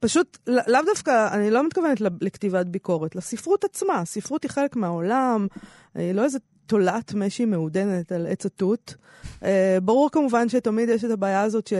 פשוט, 0.00 0.38
לא- 0.46 0.62
לאו 0.66 0.80
דווקא, 0.86 1.28
אני 1.32 1.50
לא 1.50 1.66
מתכוונת 1.66 2.00
לכתיבת 2.20 2.66
ביקורת, 2.66 3.16
לספרות 3.16 3.64
עצמה. 3.64 3.94
הספרות 4.00 4.42
היא 4.42 4.50
חלק 4.50 4.76
מהעולם, 4.76 5.46
היא 5.94 6.12
לא 6.12 6.24
איזה 6.24 6.38
תולעת 6.68 7.14
משי 7.14 7.44
מעודנת 7.44 8.12
על 8.12 8.26
עץ 8.26 8.46
התות. 8.46 8.94
Uh, 9.40 9.44
ברור 9.82 10.10
כמובן 10.12 10.48
שתמיד 10.48 10.88
יש 10.88 11.04
את 11.04 11.10
הבעיה 11.10 11.42
הזאת 11.42 11.66
ש... 11.66 11.72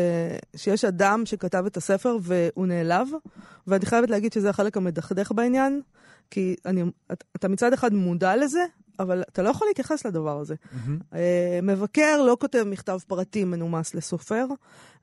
שיש 0.57 0.85
אדם 0.85 1.23
שכתב 1.27 1.65
את 1.67 1.77
הספר 1.77 2.17
והוא 2.23 2.67
נעלב, 2.67 3.09
ואני 3.67 3.87
חייבת 3.87 4.11
להגיד 4.11 4.33
שזה 4.33 4.51
החלק 4.51 4.77
המדכדך 4.77 5.33
בעניין, 5.33 5.81
כי 6.31 6.57
אני, 6.67 6.83
אתה- 7.37 7.49
מצד 7.49 7.73
אחד 7.73 7.95
מודע 7.95 8.37
לזה, 8.37 8.61
אבל 8.99 9.23
אתה 9.33 9.43
לא 9.43 9.49
יכול 9.49 9.69
להתייחס 9.69 10.07
לדבר 10.07 10.39
הזה. 10.41 10.55
מהמם. 10.73 10.99
אה, 11.15 11.61
מבקר 11.63 12.23
לא 12.23 12.37
כותב 12.41 12.65
מכתב 12.67 12.99
פרטי 13.07 13.45
מנומס 13.45 13.95
לסופר, 13.95 14.47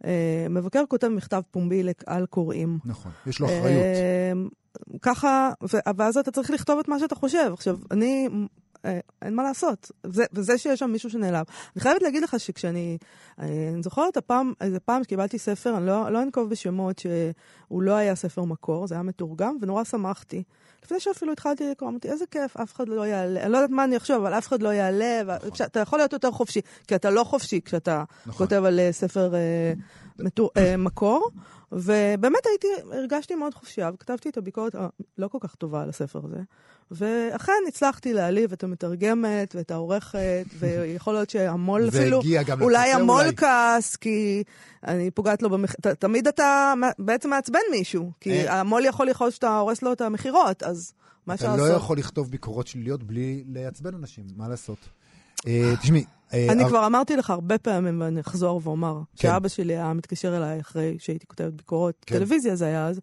אה, 0.06 0.48
מבקר 0.50 0.84
כותב 0.90 1.08
מכתב 1.08 1.42
פומבי 1.52 1.84
לקהל 1.84 2.26
קוראים. 2.26 2.80
נכון, 2.86 3.12
יש 3.28 3.40
לו 3.40 3.48
אחריות. 3.48 3.66
אה, 3.84 4.32
ככה, 5.02 5.52
ו- 5.74 5.90
ואז 5.98 6.18
אתה 6.18 6.32
צריך 6.32 6.52
לכתוב 6.52 6.80
את 6.80 6.88
מה 6.88 7.00
שאתה 7.00 7.16
חושב. 7.16 7.50
עכשיו, 7.54 7.78
אני 7.92 8.28
אין 9.22 9.36
מה 9.36 9.44
לעשות. 9.44 9.92
זה, 10.04 10.26
וזה 10.34 10.58
שיש 10.58 10.80
שם 10.80 10.92
מישהו 10.92 11.10
שנעלם. 11.10 11.44
אני 11.76 11.82
חייבת 11.82 12.02
להגיד 12.02 12.24
לך 12.24 12.40
שכשאני, 12.40 12.98
אה, 13.40 13.70
אני 13.74 13.84
זוכרת 13.84 14.18
הפעם, 14.18 14.54
איזה 14.62 14.80
פעם 14.80 15.04
שקיבלתי 15.04 15.40
ספר, 15.40 15.78
אני 15.78 15.86
לא, 15.86 16.10
לא 16.10 16.22
אנקוב 16.22 16.50
בשמות, 16.50 17.00
שהוא 17.00 17.82
לא 17.82 17.92
היה 17.96 18.16
ספר 18.16 18.44
מקור, 18.44 18.88
זה 18.88 18.96
היה 18.96 19.04
מתורגם, 19.04 19.58
ונורא 19.62 19.84
שמחתי. 19.84 20.44
לפני 20.86 21.00
שאפילו 21.00 21.32
התחלתי 21.32 21.70
לקרוא, 21.72 21.90
אמרתי, 21.90 22.10
איזה 22.10 22.26
כיף, 22.32 22.58
אף 22.58 22.74
אחד 22.76 22.90
לא 22.90 23.08
יעלה. 23.08 23.44
אני 23.44 23.52
לא 23.52 23.58
יודעת 23.58 23.70
מה 23.70 23.84
אני 23.84 23.98
אחשוב, 23.98 24.16
אבל 24.16 24.34
אף 24.34 24.48
אחד 24.48 24.62
לא 24.62 24.70
יעלה. 24.70 25.22
נכון. 25.24 25.66
אתה 25.66 25.80
יכול 25.80 26.00
להיות 26.00 26.14
יותר 26.14 26.32
חופשי, 26.32 26.62
כי 26.88 26.96
אתה 26.96 27.10
לא 27.10 27.24
חופשי 27.24 27.62
כשאתה 27.66 28.04
נכון. 28.26 28.48
כותב 28.48 28.64
על 28.66 28.80
אה, 28.80 28.92
ספר 28.92 29.36
אה, 29.36 29.74
מתור, 30.20 30.50
אה, 30.58 30.78
מקור. 30.78 31.30
ובאמת 31.76 32.46
הייתי, 32.46 32.68
הרגשתי 32.92 33.36
מאוד 33.36 33.54
חופשייה, 33.54 33.92
וכתבתי 33.94 34.30
את 34.30 34.38
הביקורת 34.38 34.76
הלא 34.76 35.28
כל 35.28 35.38
כך 35.42 35.56
טובה 35.56 35.82
על 35.84 35.90
הספר 35.90 36.22
הזה. 36.24 36.40
ואכן 36.92 37.54
הצלחתי 37.68 38.14
להעליב 38.14 38.52
את 38.52 38.64
המתרגמת 38.64 39.56
ואת 39.56 39.72
העורכת, 39.72 40.46
ויכול 40.60 41.14
להיות 41.14 41.30
שהמו"ל 41.30 41.88
אפילו, 41.90 42.22
אולי 42.62 42.92
המו"ל 42.92 43.22
אולי. 43.22 43.36
כעס, 43.36 43.96
כי 43.96 44.44
אני 44.88 45.12
פוגעת 45.12 45.42
לו 45.42 45.50
במח... 45.50 45.74
ת- 45.74 45.88
תמיד 45.88 46.28
אתה 46.28 46.74
בעצם 47.00 47.30
מעצבן 47.30 47.60
מישהו, 47.72 48.12
כי 48.20 48.48
אה. 48.48 48.60
המו"ל 48.60 48.86
יכול 48.86 49.08
לכעוס 49.08 49.34
שאתה 49.34 49.58
הורס 49.58 49.82
לו 49.82 49.94
את 49.94 50.02
המכירות, 50.02 50.64
אז 50.64 50.94
מה 51.28 51.34
אפשר 51.34 51.46
אתה? 51.54 51.58
לא 51.58 51.64
יכול 51.64 51.98
לכתוב 51.98 52.32
ביקורות 52.32 52.68
שליליות 52.68 53.04
בלי 53.04 53.44
לעצבן 53.48 53.96
אנשים, 53.96 54.26
מה 54.36 54.48
לעשות? 54.48 54.78
אה, 55.48 55.74
תשמעי, 55.82 56.06
אה, 56.34 56.52
אני 56.52 56.66
כבר 56.66 56.86
אמרתי 56.86 57.16
לך 57.16 57.30
הרבה 57.30 57.58
פעמים, 57.58 58.02
ואני 58.02 58.20
אחזור 58.22 58.62
ואומר, 58.64 59.02
כן. 59.16 59.28
שאבא 59.28 59.48
שלי 59.48 59.74
היה 59.74 59.94
מתקשר 59.94 60.38
אליי 60.38 60.60
אחרי 60.60 60.96
שהייתי 61.00 61.28
כותבת 61.28 61.54
ביקורות, 61.54 61.96
כן. 62.06 62.18
טלוויזיה 62.18 62.56
זה 62.56 62.66
היה 62.66 62.88
אז, 62.88 63.00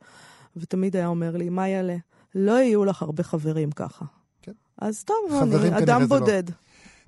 ותמיד 0.56 0.96
היה 0.96 1.06
אומר 1.06 1.36
לי, 1.36 1.48
מה 1.48 1.68
יעלה? 1.68 1.96
לא 2.34 2.52
יהיו 2.52 2.84
לך 2.84 3.02
הרבה 3.02 3.22
חברים 3.22 3.70
ככה. 3.70 4.04
כן. 4.42 4.52
אז 4.78 5.04
טוב, 5.04 5.16
אני 5.42 5.78
אדם 5.78 6.00
לא. 6.00 6.06
בודד. 6.06 6.42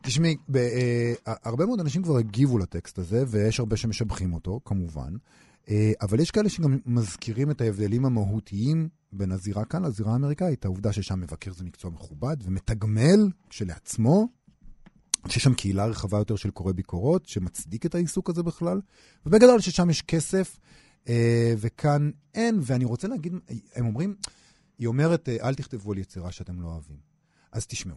תשמעי, 0.02 0.36
ב- 0.48 0.56
אה, 0.56 1.12
הרבה 1.44 1.66
מאוד 1.66 1.80
אנשים 1.80 2.02
כבר 2.02 2.16
הגיבו 2.16 2.58
לטקסט 2.58 2.98
הזה, 2.98 3.24
ויש 3.28 3.60
הרבה 3.60 3.76
שמשבחים 3.76 4.34
אותו, 4.34 4.60
כמובן. 4.64 5.12
אה, 5.70 5.92
אבל 6.02 6.20
יש 6.20 6.30
כאלה 6.30 6.48
שגם 6.48 6.78
מזכירים 6.86 7.50
את 7.50 7.60
ההבדלים 7.60 8.04
המהותיים 8.04 8.88
בין 9.12 9.32
הזירה 9.32 9.64
כאן 9.64 9.84
לזירה 9.84 10.12
האמריקאית. 10.12 10.64
העובדה 10.64 10.92
ששם 10.92 11.20
מבקר 11.20 11.52
זה 11.52 11.64
מקצוע 11.64 11.90
מכובד 11.90 12.36
ומתגמל 12.44 13.28
כשלעצמו, 13.50 14.28
שיש 15.28 15.42
שם 15.44 15.54
קהילה 15.54 15.86
רחבה 15.86 16.18
יותר 16.18 16.36
של 16.36 16.50
קוראי 16.50 16.72
ביקורות, 16.74 17.26
שמצדיק 17.26 17.86
את 17.86 17.94
העיסוק 17.94 18.30
הזה 18.30 18.42
בכלל, 18.42 18.80
ובגדול 19.26 19.60
ששם 19.60 19.90
יש 19.90 20.02
כסף, 20.02 20.56
אה, 21.08 21.54
וכאן 21.58 22.10
אין. 22.34 22.60
ואני 22.62 22.84
רוצה 22.84 23.08
להגיד, 23.08 23.32
הם 23.74 23.86
אומרים, 23.86 24.14
היא 24.78 24.86
אומרת, 24.86 25.28
אה, 25.28 25.36
אל 25.48 25.54
תכתבו 25.54 25.92
על 25.92 25.98
יצירה 25.98 26.32
שאתם 26.32 26.60
לא 26.62 26.66
אוהבים. 26.68 26.96
אז 27.52 27.66
תשמעו. 27.66 27.96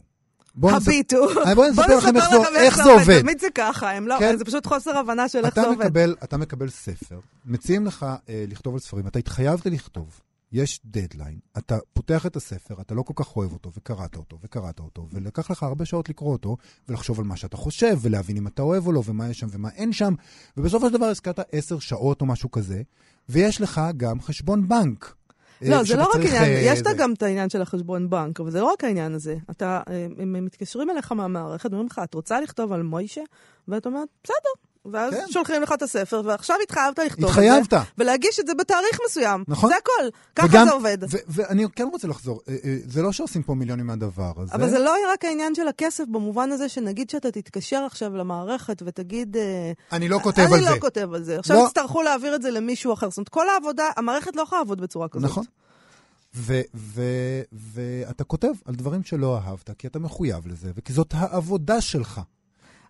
בואו 0.56 0.78
נספר- 0.78 0.92
הביטו. 0.92 1.42
אה, 1.46 1.56
בואי 1.56 1.70
נספר 1.70 1.98
לכם 1.98 2.16
איך 2.56 2.76
זה- 2.78 2.92
עובד. 2.92 3.22
תמיד 3.22 3.40
זה 3.40 3.48
ככה, 3.56 3.92
הם 3.92 4.08
לא, 4.08 4.16
כן. 4.20 4.38
זה 4.38 4.46
פשוט 4.46 4.66
חוסר 4.66 4.98
הבנה 4.98 5.30
של 5.30 5.46
איך 5.46 5.56
זה 5.56 5.68
עובד. 5.68 6.10
אתה 6.24 6.38
מקבל 6.38 6.70
ספר, 6.70 7.20
מציעים 7.46 7.86
לך 7.86 8.06
אה, 8.30 8.46
לכתוב 8.48 8.74
על 8.74 8.80
ספרים, 8.80 9.08
אתה 9.08 9.20
התחייבת 9.20 9.66
לכתוב, 9.66 10.20
יש 10.52 10.80
דדליין, 10.86 11.40
אתה 11.58 11.78
פותח 11.94 12.26
את 12.26 12.36
הספר, 12.36 12.82
אתה 12.82 12.96
לא 12.96 13.02
כל 13.02 13.14
כך 13.16 13.36
אוהב 13.36 13.54
אותו, 13.54 13.72
וקראת 13.78 14.16
אותו, 14.16 14.38
וקראת 14.44 14.80
אותו, 14.80 15.08
ולקח 15.12 15.52
לך 15.52 15.64
הרבה 15.64 15.86
שעות 15.86 16.10
לקרוא 16.10 16.32
אותו, 16.32 16.58
ולחשוב 16.90 17.20
על 17.20 17.26
מה 17.26 17.38
שאתה 17.38 17.58
חושב, 17.58 17.98
ולהבין 18.02 18.38
אם 18.38 18.48
אתה 18.48 18.62
אוהב 18.62 18.88
או 18.88 18.92
לא, 18.92 19.02
ומה 19.06 19.30
יש 19.30 19.40
שם 19.40 19.48
ומה 19.52 19.70
אין 19.70 19.94
שם, 19.94 20.14
ובסופו 20.58 20.88
של 20.88 20.94
דבר 20.94 21.06
הזכרת 21.06 21.40
עשר 21.52 21.80
שעות 21.80 22.22
או 22.22 22.26
משהו 22.26 22.52
כזה, 22.52 22.82
ויש 23.30 23.62
לך 23.62 23.82
גם 23.98 24.22
חשבון 24.22 24.68
בנק. 24.68 25.16
אה, 25.64 25.70
לא, 25.70 25.84
זה 25.84 25.96
לא 25.96 26.04
רק 26.10 26.16
עניין, 26.16 26.44
אה, 26.44 26.48
יש 26.64 26.80
זה- 26.80 26.90
גם 26.98 27.14
את 27.14 27.24
העניין 27.24 27.50
של 27.50 27.62
החשבון 27.62 28.10
בנק, 28.10 28.40
אבל 28.40 28.52
זה 28.52 28.60
לא 28.62 28.66
רק 28.74 28.84
העניין 28.84 29.14
הזה. 29.14 29.38
אתה, 29.52 29.82
אה, 29.90 30.08
הם 30.18 30.46
מתקשרים 30.46 30.90
אליך 30.90 31.12
מהמערכת, 31.12 31.72
אומרים 31.72 31.88
לך, 31.88 32.02
את 32.04 32.14
רוצה 32.14 32.42
לכתוב 32.42 32.72
על 32.74 32.84
מוישה? 32.84 33.22
ואתה 33.68 33.90
אומר, 33.90 34.04
בסדר. 34.24 34.36
ואז 34.92 35.14
כן. 35.14 35.26
שולחים 35.32 35.62
לך 35.62 35.72
את 35.74 35.82
הספר, 35.82 36.22
ועכשיו 36.26 36.56
התחייבת 36.64 37.00
לכתוב 37.00 37.26
התחייבת. 37.30 37.66
את 37.66 37.70
זה, 37.72 37.78
ולהגיש 37.98 38.40
את 38.40 38.48
זה 38.48 38.54
בתאריך 38.54 39.00
מסוים. 39.08 39.44
נכון. 39.48 39.70
זה 39.70 39.76
הכל. 39.76 40.10
ככה 40.36 40.48
וגם- 40.48 40.68
זה 40.68 40.74
עובד. 40.74 40.98
ואני 41.28 41.66
כן 41.76 41.88
רוצה 41.92 42.08
לחזור, 42.08 42.42
אה, 42.50 42.56
אה, 42.66 42.78
זה 42.88 43.02
לא 43.02 43.12
שעושים 43.12 43.44
פה 43.44 43.54
מיליונים 43.56 43.88
מהדבר 43.88 44.34
הזה. 44.38 44.54
אבל 44.54 44.70
זה 44.70 44.80
לא 44.80 44.94
רק 45.14 45.26
העניין 45.26 45.56
של 45.56 45.68
הכסף, 45.68 46.04
במובן 46.12 46.52
הזה 46.52 46.70
שנגיד 46.70 47.10
שאתה 47.10 47.32
תתקשר 47.32 47.84
עכשיו 47.86 48.16
למערכת 48.18 48.82
ותגיד... 48.86 49.38
אה, 49.38 49.72
אני 49.92 50.10
לא 50.10 50.20
כותב 50.24 50.42
על 50.42 50.54
אני 50.54 50.64
זה. 50.64 50.70
לא 50.70 50.80
כותב 50.80 51.10
על 51.14 51.24
זה. 51.24 51.40
עכשיו 51.40 51.58
לא. 51.58 51.66
יצטרכו 51.68 52.02
להעביר 52.02 52.36
את 52.36 52.42
זה 52.42 52.52
למישהו 52.52 52.94
אחר. 52.94 53.10
זאת 53.10 53.18
אומרת, 53.18 53.30
כל 53.30 53.50
העבודה, 53.50 53.84
המערכת 53.98 54.36
לא 54.36 54.42
יכולה 54.42 54.62
לעבוד 54.62 54.82
בצורה 54.82 55.08
כזאת. 55.08 55.24
נכון. 55.32 55.44
ואתה 57.54 58.24
כותב 58.24 58.52
על 58.66 58.76
דברים 58.76 59.04
שלא 59.04 59.38
אהבת, 59.38 59.70
כי 59.78 59.88
אתה 59.88 60.00
מחויב 60.00 60.48
לזה, 60.48 60.72
וכי 60.76 60.94
זאת 60.94 61.14
העבודה 61.14 61.82
שלך. 61.82 62.22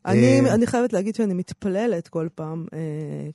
אני, 0.07 0.41
אה, 0.41 0.53
אני 0.53 0.67
חייבת 0.67 0.93
להגיד 0.93 1.15
שאני 1.15 1.33
מתפללת 1.33 2.07
כל 2.07 2.27
פעם 2.35 2.65
אה, 2.73 3.29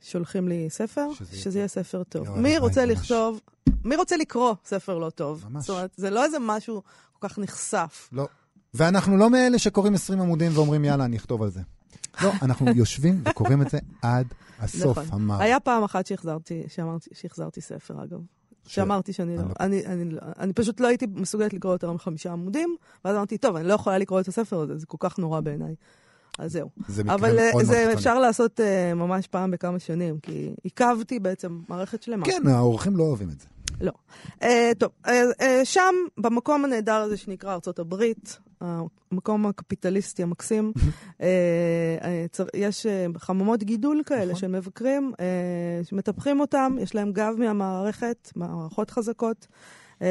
כששולחים 0.00 0.48
לי 0.48 0.70
ספר, 0.70 1.08
שזה 1.32 1.58
יהיה 1.58 1.68
ספר 1.68 2.02
טוב. 2.02 2.38
מי 2.38 2.58
רוצה 2.58 2.86
ממש. 2.86 2.98
לכתוב, 2.98 3.40
מי 3.84 3.96
רוצה 3.96 4.16
לקרוא 4.16 4.54
ספר 4.64 4.98
לא 4.98 5.10
טוב? 5.10 5.44
ממש. 5.50 5.66
זאת 5.66 5.70
אומרת, 5.70 5.90
זה 5.96 6.10
לא 6.10 6.24
איזה 6.24 6.36
משהו 6.40 6.82
כל 7.12 7.28
כך 7.28 7.38
נחשף. 7.38 8.08
לא. 8.12 8.28
ואנחנו 8.74 9.16
לא 9.16 9.30
מאלה 9.30 9.58
שקוראים 9.58 9.94
20 9.94 10.20
עמודים 10.20 10.52
ואומרים, 10.54 10.84
יאללה, 10.84 11.04
אני 11.04 11.16
אכתוב 11.16 11.42
על 11.42 11.50
זה. 11.50 11.60
לא, 12.22 12.32
אנחנו 12.42 12.70
יושבים 12.76 13.22
וקוראים 13.24 13.62
את 13.62 13.70
זה 13.70 13.78
עד 14.02 14.26
הסוף, 14.58 14.98
נכון. 14.98 15.22
אמר. 15.22 15.42
היה 15.42 15.60
פעם 15.60 15.84
אחת 15.84 16.06
שהחזרתי, 16.06 16.62
שאמרתי, 16.68 17.10
שהחזרתי 17.12 17.60
ספר, 17.60 18.04
אגב. 18.04 18.18
שאמרתי 18.66 19.12
שאני 19.12 19.36
לא, 19.36 19.42
אני 19.60 19.82
לא- 19.82 19.86
אני, 19.86 20.02
אני, 20.02 20.14
אני 20.38 20.52
פשוט 20.52 20.80
לא 20.80 20.86
הייתי 20.86 21.06
מסוגלת 21.14 21.52
לקרוא 21.54 21.72
יותר 21.72 21.92
מחמישה 21.92 22.32
עמודים, 22.32 22.76
ואז 23.04 23.16
אמרתי, 23.16 23.38
טוב, 23.38 23.56
אני 23.56 23.68
לא 23.68 23.74
יכולה 23.74 23.98
לקרוא 23.98 24.20
את 24.20 24.28
הספר 24.28 24.60
הזה, 24.60 24.78
זה 24.78 24.86
כל 24.86 24.96
כך 25.00 25.18
נורא 25.18 25.40
בעיניי. 25.40 25.74
אז 26.38 26.52
זהו. 26.52 26.68
זה 26.88 27.04
מקרה 27.04 27.16
מאוד 27.16 27.30
אה, 27.38 27.50
מאוד 27.52 27.64
זה 27.64 27.74
קיצוני. 27.74 27.94
אפשר 27.94 28.18
לעשות 28.18 28.60
אה, 28.60 28.94
ממש 28.94 29.26
פעם 29.26 29.50
בכמה 29.50 29.78
שנים, 29.78 30.18
כי 30.18 30.54
עיכבתי 30.62 31.18
בעצם 31.18 31.60
מערכת 31.68 32.02
שלמה. 32.02 32.26
כן, 32.26 32.42
האורחים 32.46 32.96
לא 32.96 33.02
אוהבים 33.02 33.28
את 33.28 33.40
זה. 33.40 33.46
לא. 33.80 33.92
Uh, 34.40 34.44
טוב, 34.78 34.90
uh, 35.06 35.08
uh, 35.08 35.44
שם, 35.64 35.94
במקום 36.18 36.64
הנהדר 36.64 36.94
הזה 36.94 37.16
שנקרא 37.16 37.54
ארצות 37.54 37.78
הברית, 37.78 38.38
המקום 38.60 39.46
הקפיטליסטי 39.46 40.22
המקסים, 40.22 40.72
יש 42.54 42.86
חממות 43.18 43.62
גידול 43.62 44.02
כאלה 44.06 44.24
נכון. 44.24 44.36
של 44.36 44.46
מבקרים, 44.46 45.12
שמטפחים 45.82 46.40
אותם, 46.40 46.76
יש 46.80 46.94
להם 46.94 47.12
גב 47.12 47.34
מהמערכת, 47.38 48.32
מערכות 48.36 48.90
חזקות. 48.90 49.46
Uh, 49.98 50.04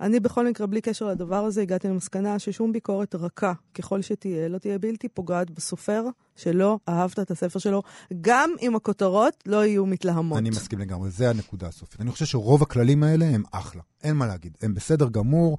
אני 0.00 0.20
בכל 0.20 0.48
מקרה, 0.48 0.66
בלי 0.66 0.80
קשר 0.80 1.06
לדבר 1.06 1.44
הזה, 1.44 1.62
הגעתי 1.62 1.88
למסקנה 1.88 2.38
ששום 2.38 2.72
ביקורת 2.72 3.14
רכה, 3.14 3.52
ככל 3.74 4.02
שתהיה, 4.02 4.48
לא 4.48 4.58
תהיה 4.58 4.78
בלתי 4.78 5.08
פוגעת 5.08 5.50
בסופר 5.50 6.04
שלא 6.36 6.78
אהבת 6.88 7.18
את 7.18 7.30
הספר 7.30 7.58
שלו, 7.58 7.82
גם 8.20 8.50
אם 8.62 8.76
הכותרות 8.76 9.34
לא 9.46 9.64
יהיו 9.66 9.86
מתלהמות. 9.86 10.38
אני 10.38 10.50
מסכים 10.50 10.78
לגמרי, 10.78 11.10
זה 11.10 11.30
הנקודה 11.30 11.66
הסופית. 11.66 12.00
אני 12.00 12.10
חושב 12.10 12.24
שרוב 12.24 12.62
הכללים 12.62 13.02
האלה 13.02 13.24
הם 13.24 13.42
אחלה, 13.52 13.82
אין 14.02 14.16
מה 14.16 14.26
להגיד, 14.26 14.56
הם 14.62 14.74
בסדר 14.74 15.08
גמור. 15.08 15.58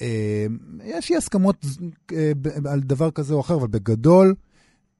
אה, 0.00 0.46
יש 0.84 1.10
לי 1.10 1.16
הסכמות 1.16 1.66
אה, 2.12 2.32
על 2.70 2.80
דבר 2.80 3.10
כזה 3.10 3.34
או 3.34 3.40
אחר, 3.40 3.54
אבל 3.54 3.68
בגדול, 3.68 4.34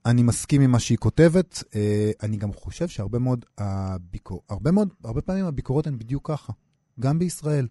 אני 0.07 0.23
מסכים 0.23 0.61
עם 0.61 0.71
מה 0.71 0.79
שהיא 0.79 0.99
כותבת. 0.99 1.63
אה, 1.75 2.11
אני 2.23 2.37
גם 2.37 2.53
חושב 2.53 2.89
שהרבה 2.89 3.19
מאוד, 3.19 3.45
הביקור, 3.59 4.43
הרבה 4.49 4.71
מאוד, 4.71 4.89
הרבה 5.05 5.21
פעמים 5.21 5.45
הביקורות 5.45 5.87
הן 5.87 5.99
בדיוק 5.99 6.31
ככה, 6.31 6.53
גם 7.01 7.19
בישראל. 7.19 7.67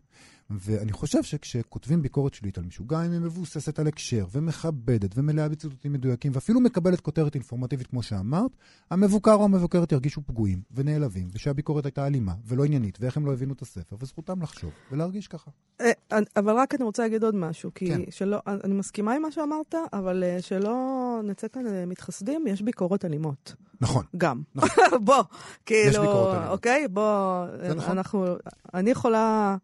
ואני 0.60 0.92
חושב 0.92 1.24
שכשכותבים 1.24 2.02
ביקורת 2.02 2.34
שלילית 2.34 2.58
על 2.58 2.64
מישהו, 2.64 2.88
גם 2.88 3.02
אם 3.02 3.12
היא 3.12 3.20
מבוססת 3.20 3.80
על 3.80 3.88
הקשר, 3.88 4.26
ומכבדת, 4.32 5.18
ומלאה 5.18 5.50
בציטוטים 5.50 5.94
מדויקים, 5.94 6.32
ואפילו 6.36 6.60
מקבלת 6.60 7.02
כותרת 7.02 7.36
אינפורמטיבית 7.36 7.88
כמו 7.88 8.04
שאמרת, 8.04 8.52
המבוקר 8.92 9.34
או 9.34 9.44
המבוקרת 9.44 9.92
ירגישו 9.92 10.22
פגועים 10.22 10.62
ונעלבים, 10.72 11.28
ושהביקורת 11.34 11.86
הייתה 11.86 12.08
אלימה 12.08 12.34
ולא 12.46 12.66
עניינית, 12.66 12.98
ואיך 13.02 13.18
הם 13.18 13.26
לא 13.26 13.34
הבינו 13.34 13.54
את 13.54 13.62
הספר, 13.62 13.96
וזכותם 14.00 14.42
לחשוב 14.42 14.72
ולהרגיש 14.92 15.28
ככה. 15.28 15.52
אה, 15.82 15.92
אבל 16.36 16.54
רק 16.54 16.76
אני 16.76 16.84
רוצה 16.84 17.04
להגיד 17.04 17.24
עוד 17.24 17.36
משהו, 17.36 17.72
כי 17.76 17.88
כן. 17.88 18.02
שלא, 18.12 18.40
אני 18.48 18.74
מסכימה 18.74 19.14
עם 19.14 19.22
מה 19.22 19.32
שאמרת, 19.32 19.76
אבל 19.94 20.24
אה, 20.24 20.42
שלא 20.42 21.20
נצא 21.24 21.48
כאן 21.48 21.68
אה, 21.68 21.86
מתחסדים, 21.86 22.48
יש 22.48 22.62
ביקורות 22.62 23.06
אלימות. 23.06 23.56
נכון. 23.82 24.06
גם. 24.18 24.42
נכון. 24.56 24.70
בוא, 25.06 25.24
כאילו. 25.66 26.48
אוקיי? 26.48 26.88
בוא, 26.88 27.46
נכון. 27.76 27.92
אנחנו, 27.92 28.26
אני 28.74 28.92
יכולה 28.92 29.56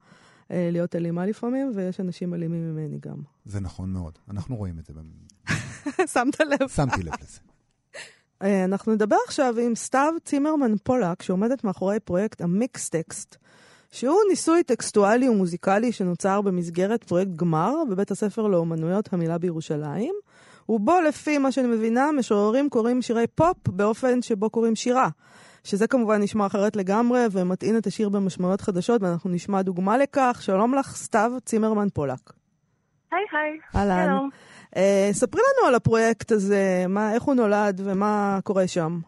להיות 0.52 0.96
אלימה 0.96 1.26
לפעמים, 1.26 1.72
ויש 1.76 2.00
אנשים 2.00 2.34
אלימים 2.34 2.72
ממני 2.72 2.98
גם. 3.00 3.18
זה 3.46 3.60
נכון 3.60 3.90
מאוד. 3.94 4.18
אנחנו 4.30 4.56
רואים 4.56 4.80
את 4.80 4.86
זה. 4.86 4.94
שמת 6.14 6.40
לב? 6.40 6.68
שמתי 6.68 7.04
לב 7.04 7.14
לזה. 7.22 7.40
אה, 8.44 8.64
אנחנו 8.66 8.94
נדבר 8.94 9.18
עכשיו 9.28 9.56
עם 9.62 9.76
סתיו 9.76 10.14
צימרמן 10.26 10.78
פולק, 10.84 11.22
שעומדת 11.22 11.64
מאחורי 11.64 12.00
פרויקט 12.00 12.42
המיקס 12.42 12.90
טקסט, 12.90 13.36
שהוא 13.92 14.20
ניסוי 14.30 14.64
טקסטואלי 14.64 15.30
ומוזיקלי 15.30 15.92
שנוצר 15.92 16.42
במסגרת 16.42 17.04
פרויקט 17.04 17.32
גמר 17.36 17.74
בבית 17.90 18.12
הספר 18.12 18.48
לאומנויות 18.48 19.14
המילה 19.14 19.38
בירושלים, 19.38 20.14
ובו, 20.70 21.02
לפי 21.08 21.38
מה 21.38 21.52
שאני 21.52 21.68
מבינה, 21.68 22.12
משוררים 22.12 22.70
קוראים 22.70 23.02
שירי 23.02 23.28
פופ 23.28 23.58
באופן 23.68 24.22
שבו 24.22 24.50
קוראים 24.50 24.76
שירה. 24.76 25.10
שזה 25.64 25.88
כמובן 25.88 26.22
נשמע 26.22 26.46
אחרת 26.46 26.76
לגמרי 26.76 27.20
ומטעין 27.32 27.78
את 27.78 27.88
השיר 27.88 28.10
במשמעויות 28.10 28.62
חדשות, 28.62 29.02
ואנחנו 29.04 29.30
נשמע 29.30 29.62
דוגמה 29.62 29.98
לכך. 29.98 30.40
שלום 30.42 30.74
לך, 30.76 30.86
סתיו 30.88 31.32
צימרמן 31.46 31.90
פולק. 31.90 32.20
היי 33.12 33.26
היי. 33.32 33.60
אהלן. 33.76 34.18
אה, 34.76 35.10
ספרי 35.12 35.42
לנו 35.42 35.68
על 35.68 35.76
הפרויקט 35.76 36.32
הזה, 36.32 36.84
מה, 36.90 37.14
איך 37.14 37.24
הוא 37.24 37.36
נולד 37.36 37.82
ומה 37.86 38.40
קורה 38.44 38.68
שם. 38.68 39.00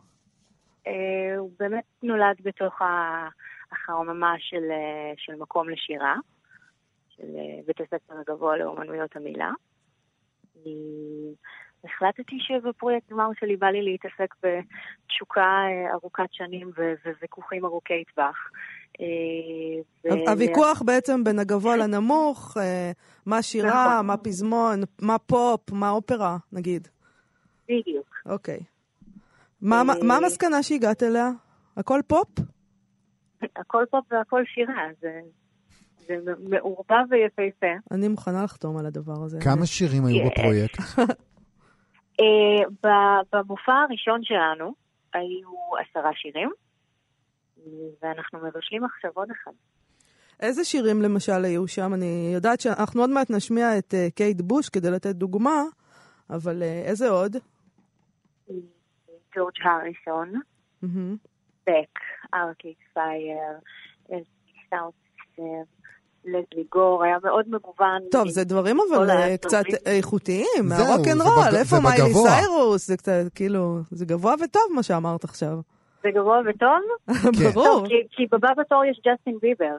אה, 0.88 0.94
הוא 1.38 1.52
באמת 1.60 1.84
נולד 2.04 2.36
בתוך 2.44 2.82
ה- 2.82 3.28
החממה 3.72 4.34
של, 4.40 4.64
אה, 4.72 5.14
של 5.18 5.36
מקום 5.36 5.70
לשירה, 5.70 6.16
של 7.10 7.24
בית 7.68 7.78
הספר 7.82 8.14
הגבוה 8.20 8.58
לאומנויות 8.58 9.16
המילה. 9.16 9.52
החלטתי 11.86 12.36
שבפרויקט 12.40 13.12
גמר 13.12 13.30
שלי 13.40 13.56
בא 13.58 13.68
לי 13.68 13.82
להתעסק 13.82 14.36
בתשוקה 14.44 15.42
אה, 15.42 15.94
ארוכת 15.94 16.24
שנים 16.32 16.72
וויכוחים 17.20 17.66
ארוכי 17.66 18.04
טווח. 18.16 18.38
אה, 19.02 20.32
הוויכוח 20.32 20.82
בעצם 20.82 21.24
בין 21.24 21.40
הגבוה 21.40 21.78
לנמוך, 21.82 22.58
אה, 22.60 22.92
מה 23.26 23.42
שירה, 23.42 23.94
נכון. 23.94 24.06
מה 24.06 24.18
פזמון, 24.18 24.80
מה 25.02 25.18
פופ, 25.18 25.72
מה 25.72 25.90
אופרה, 25.90 26.38
נגיד. 26.52 26.88
בדיוק. 27.70 28.16
אוקיי. 28.26 28.60
מה 29.62 30.18
המסקנה 30.18 30.64
שהגעת 30.64 31.04
אליה? 31.04 31.30
הכל 31.78 32.00
פופ? 32.08 32.28
הכל 33.56 33.84
פופ 33.92 34.06
והכל 34.12 34.44
שירה, 34.46 34.88
זה, 35.02 35.20
זה 36.08 36.16
מעורבב 36.40 37.06
ויפהפה. 37.10 37.68
אני 37.92 38.08
מוכנה 38.08 38.44
לחתום 38.44 38.78
על 38.78 38.86
הדבר 38.86 39.24
הזה. 39.24 39.40
כמה 39.44 39.66
שירים 39.66 40.06
היו 40.06 40.26
Yes. 40.26 40.32
בפרויקט? 40.32 40.78
אה, 42.22 43.22
במופע 43.34 43.74
הראשון 43.74 44.24
שלנו 44.24 44.74
היו 45.14 45.50
עשרה 45.82 46.12
שירים, 46.14 46.52
ואנחנו 48.02 48.40
מבשלים 48.40 48.84
עכשיו 48.84 49.12
עוד 49.14 49.32
אחד. 49.32 49.52
איזה 50.40 50.64
שירים 50.64 51.02
למשל 51.02 51.46
היו 51.46 51.68
שם? 51.68 51.94
אני 51.94 52.32
יודעת 52.34 52.60
שאנחנו 52.62 53.02
עוד 53.02 53.10
מעט 53.10 53.30
נשמיע 53.30 53.78
את 53.78 53.94
אה, 53.94 54.08
קייט 54.16 54.42
בוש 54.42 54.70
כדי 54.70 54.92
לתת 54.92 55.16
דוגמה, 55.16 55.64
אבל 56.30 56.64
אה, 56.64 56.82
איזה 56.86 57.10
עוד? 57.10 57.36
ג'ורג' 59.36 59.54
הריסון. 59.64 60.34
בק, 61.68 62.00
ארקייד 62.34 62.78
פייר, 62.94 63.60
סאוט 64.70 64.94
לזלי 65.38 65.64
גור, 66.72 67.04
היה 67.04 67.16
מאוד 67.24 67.46
מגוון. 67.48 68.02
טוב, 68.12 68.28
זה 68.30 68.44
דברים 68.44 68.78
אבל 68.90 69.10
אה. 69.10 69.38
קצת 69.38 69.64
איכותיים, 69.86 70.46
זהו, 70.70 70.86
מהרוק 70.88 71.08
אנד 71.08 71.18
זה 71.18 71.24
רול. 71.30 71.44
בג- 71.50 71.56
איפה 71.56 71.76
זה 71.76 71.82
מיילי. 71.82 72.14
סיירוס? 72.14 72.88
זה 72.88 72.98
קצת, 72.98 73.12
כאילו, 73.36 73.80
זה 73.92 74.06
גבוה 74.06 74.34
וטוב 74.44 74.62
מה 74.76 74.84
שאמרת 74.84 75.24
עכשיו. 75.24 75.58
זה 76.04 76.10
גבוה 76.16 76.38
וטוב? 76.50 76.70
כן. 77.40 77.50
ברור. 77.50 77.86
כי- 77.88 78.26
בבא 78.32 78.50
בתור 78.58 78.84
יש 78.86 79.02
ג'סטין 79.08 79.38
ביבר. 79.42 79.76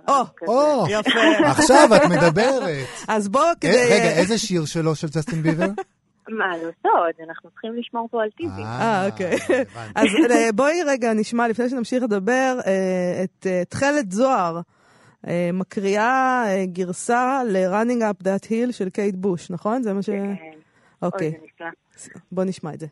או, 0.49 0.84
יפה. 0.88 1.20
עכשיו 1.46 1.88
את 1.96 2.02
מדברת. 2.11 2.62
אז 3.08 3.28
בוא 3.28 3.40
אה, 3.44 3.54
כדי... 3.61 3.84
רגע, 3.90 4.11
איזה 4.18 4.38
שיר 4.38 4.64
שלו 4.64 4.94
של 4.94 5.06
ג'סטין 5.06 5.42
ביבר? 5.42 5.66
מה, 6.38 6.44
סוד, 6.82 7.26
אנחנו 7.28 7.50
צריכים 7.50 7.70
לשמור 7.76 8.08
פה 8.11 8.22
על 8.22 8.28
טיבי. 8.37 8.62
אה, 8.62 9.06
אוקיי. 9.06 9.34
הבנתי. 9.34 9.68
אז 9.94 10.06
אה, 10.30 10.52
בואי 10.54 10.82
רגע 10.87 11.12
נשמע, 11.12 11.49
לפני 11.49 11.68
שנמשיך 11.68 12.02
לדבר, 12.02 12.58
אה, 12.66 12.72
את 13.25 13.46
אה, 13.46 13.62
תכלת 13.68 14.12
זוהר, 14.12 14.56
אה, 14.56 14.61
מקריאה 15.52 16.45
אה, 16.47 16.67
גרסה 16.67 17.43
ל-Running 17.45 18.00
Up 18.00 18.25
That 18.25 18.47
Hill 18.47 18.73
של 18.73 18.91
קייט 18.91 19.14
בוש, 19.14 19.50
נכון? 19.50 19.83
זה 19.83 19.93
מה 19.93 20.02
ש... 20.02 20.11
כן. 20.11 20.35
אוקיי. 21.02 21.33
בוא 22.33 22.45
נשמע 22.45 22.75
את 22.75 22.81
זה. 22.81 22.87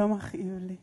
לא 0.00 0.08
מכאיב 0.08 0.58
לי. 0.60 0.76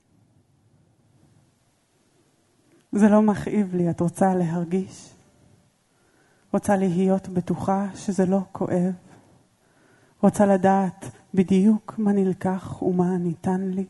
זה 2.92 3.10
לא 3.10 3.22
מכאיב 3.22 3.76
לי, 3.76 3.90
את 3.90 4.00
רוצה 4.00 4.36
להרגיש? 4.36 5.14
רוצה 6.54 6.76
להיות 6.76 7.28
בטוחה 7.30 7.88
שזה 7.96 8.26
לא 8.26 8.40
כואב? 8.52 8.94
רוצה 10.22 10.46
לדעת 10.46 11.06
בדיוק 11.34 11.96
מה 11.98 12.12
נלקח 12.12 12.82
ומה 12.82 13.18
ניתן 13.18 13.62
לי? 13.62 13.86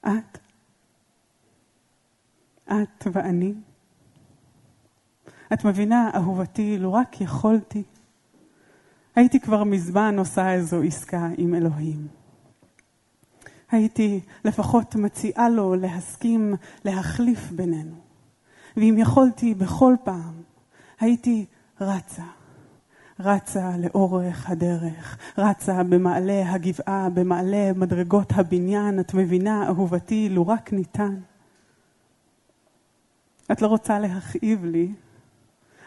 את, 0.00 0.38
את 2.64 3.06
ואני. 3.12 3.54
את 5.52 5.64
מבינה, 5.64 6.10
אהובתי, 6.14 6.78
לו 6.78 6.92
רק 6.92 7.20
יכולתי, 7.20 7.82
הייתי 9.16 9.40
כבר 9.40 9.64
מזמן 9.64 10.18
עושה 10.18 10.52
איזו 10.52 10.82
עסקה 10.82 11.28
עם 11.38 11.54
אלוהים. 11.54 12.06
הייתי 13.70 14.20
לפחות 14.44 14.94
מציעה 14.94 15.48
לו 15.48 15.74
להסכים 15.74 16.54
להחליף 16.84 17.50
בינינו. 17.50 17.96
ואם 18.76 18.94
יכולתי 18.98 19.54
בכל 19.54 19.94
פעם, 20.04 20.42
הייתי 21.00 21.46
רצה. 21.80 22.22
רצה 23.20 23.70
לאורך 23.76 24.50
הדרך, 24.50 25.18
רצה 25.38 25.82
במעלה 25.82 26.52
הגבעה, 26.52 27.08
במעלה 27.14 27.72
מדרגות 27.72 28.32
הבניין, 28.34 29.00
את 29.00 29.14
מבינה, 29.14 29.66
אהובתי, 29.66 30.28
לו 30.28 30.48
רק 30.48 30.72
ניתן. 30.72 31.16
את 33.52 33.62
לא 33.62 33.66
רוצה 33.66 33.98
להכאיב 33.98 34.64
לי, 34.64 34.92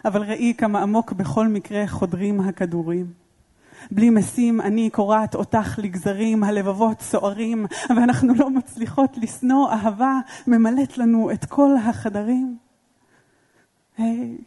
אבל 0.05 0.23
ראי 0.23 0.53
כמה 0.57 0.81
עמוק 0.81 1.11
בכל 1.11 1.47
מקרה 1.47 1.87
חודרים 1.87 2.39
הכדורים. 2.39 3.18
בלי 3.91 4.09
משים 4.09 4.61
אני 4.61 4.89
קורעת 4.89 5.35
אותך 5.35 5.79
לגזרים, 5.83 6.43
הלבבות 6.43 7.01
סוערים, 7.01 7.65
ואנחנו 7.89 8.33
לא 8.33 8.49
מצליחות 8.49 9.17
לשנוא, 9.17 9.69
אהבה 9.71 10.19
ממלאת 10.47 10.97
לנו 10.97 11.31
את 11.31 11.45
כל 11.45 11.75
החדרים. 11.77 12.57
היי, 13.97 14.37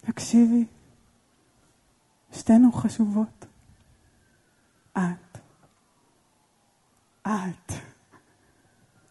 תקשיבי, 0.00 0.64
שתינו 2.32 2.72
חשובות. 2.72 3.46
את, 4.98 5.38
את, 7.26 7.72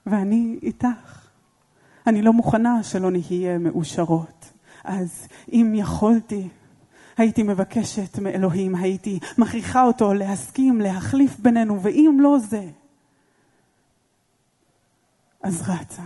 ואני 0.06 0.60
איתך. 0.62 1.28
אני 2.08 2.22
לא 2.22 2.34
מוכנה 2.34 2.84
שלא 2.84 3.12
נהיה 3.12 3.58
מאושרות. 3.58 4.52
אז 4.84 5.28
אם 5.52 5.74
יכולתי, 5.76 6.50
הייתי 7.18 7.44
מבקשת 7.44 8.20
מאלוהים, 8.20 8.76
הייתי 8.76 9.20
מכריחה 9.38 9.84
אותו 9.84 10.14
להסכים, 10.14 10.82
להחליף 10.82 11.40
בינינו, 11.40 11.82
ואם 11.82 12.18
לא 12.22 12.38
זה, 12.40 12.64
אז 15.44 15.70
רצה. 15.70 16.04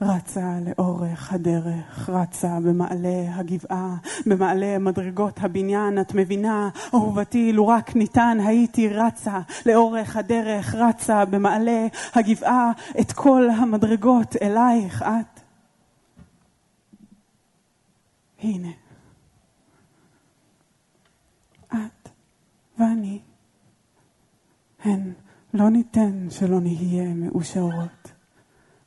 רצה 0.00 0.58
לאורך 0.66 1.32
הדרך, 1.32 2.08
רצה 2.08 2.58
במעלה 2.64 3.34
הגבעה, 3.34 3.96
במעלה 4.26 4.78
מדרגות 4.78 5.38
הבניין, 5.42 6.00
את 6.00 6.14
מבינה, 6.14 6.68
אהובתי, 6.94 7.52
לו 7.52 7.68
רק 7.68 7.96
ניתן, 7.96 8.38
הייתי 8.46 8.88
רצה 8.88 9.40
לאורך 9.66 10.16
הדרך, 10.16 10.74
רצה 10.74 11.24
במעלה 11.24 11.86
הגבעה, 12.14 12.70
את 13.00 13.12
כל 13.12 13.50
המדרגות 13.50 14.36
אלייך, 14.42 15.02
את. 15.02 15.40
הנה. 18.42 18.87
את 21.74 22.08
ואני, 22.78 23.20
הן 24.84 25.12
לא 25.54 25.70
ניתן 25.70 26.30
שלא 26.30 26.60
נהיה 26.60 27.14
מאושרות. 27.14 28.12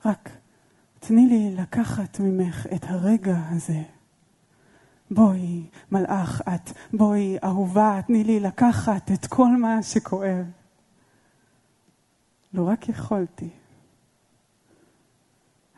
רק 0.05 0.29
תני 0.99 1.27
לי 1.27 1.55
לקחת 1.55 2.19
ממך 2.19 2.65
את 2.75 2.85
הרגע 2.87 3.37
הזה. 3.49 3.83
בואי, 5.11 5.69
מלאך 5.91 6.41
את, 6.41 6.71
בואי, 6.93 7.37
אהובה, 7.43 7.99
תני 8.07 8.23
לי 8.23 8.39
לקחת 8.39 9.11
את 9.11 9.25
כל 9.25 9.57
מה 9.57 9.83
שכואב. 9.83 10.45
לו 12.53 12.67
רק 12.67 12.89
יכולתי, 12.89 13.49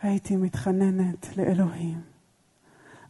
הייתי 0.02 0.36
מתחננת 0.36 1.38
לאלוהים. 1.38 2.13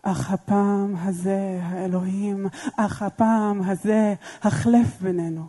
אך 0.06 0.32
הפעם 0.32 0.96
הזה, 0.96 1.60
האלוהים, 1.62 2.48
אך 2.78 3.02
הפעם 3.02 3.62
הזה, 3.62 4.14
החלף 4.42 5.02
בינינו. 5.02 5.48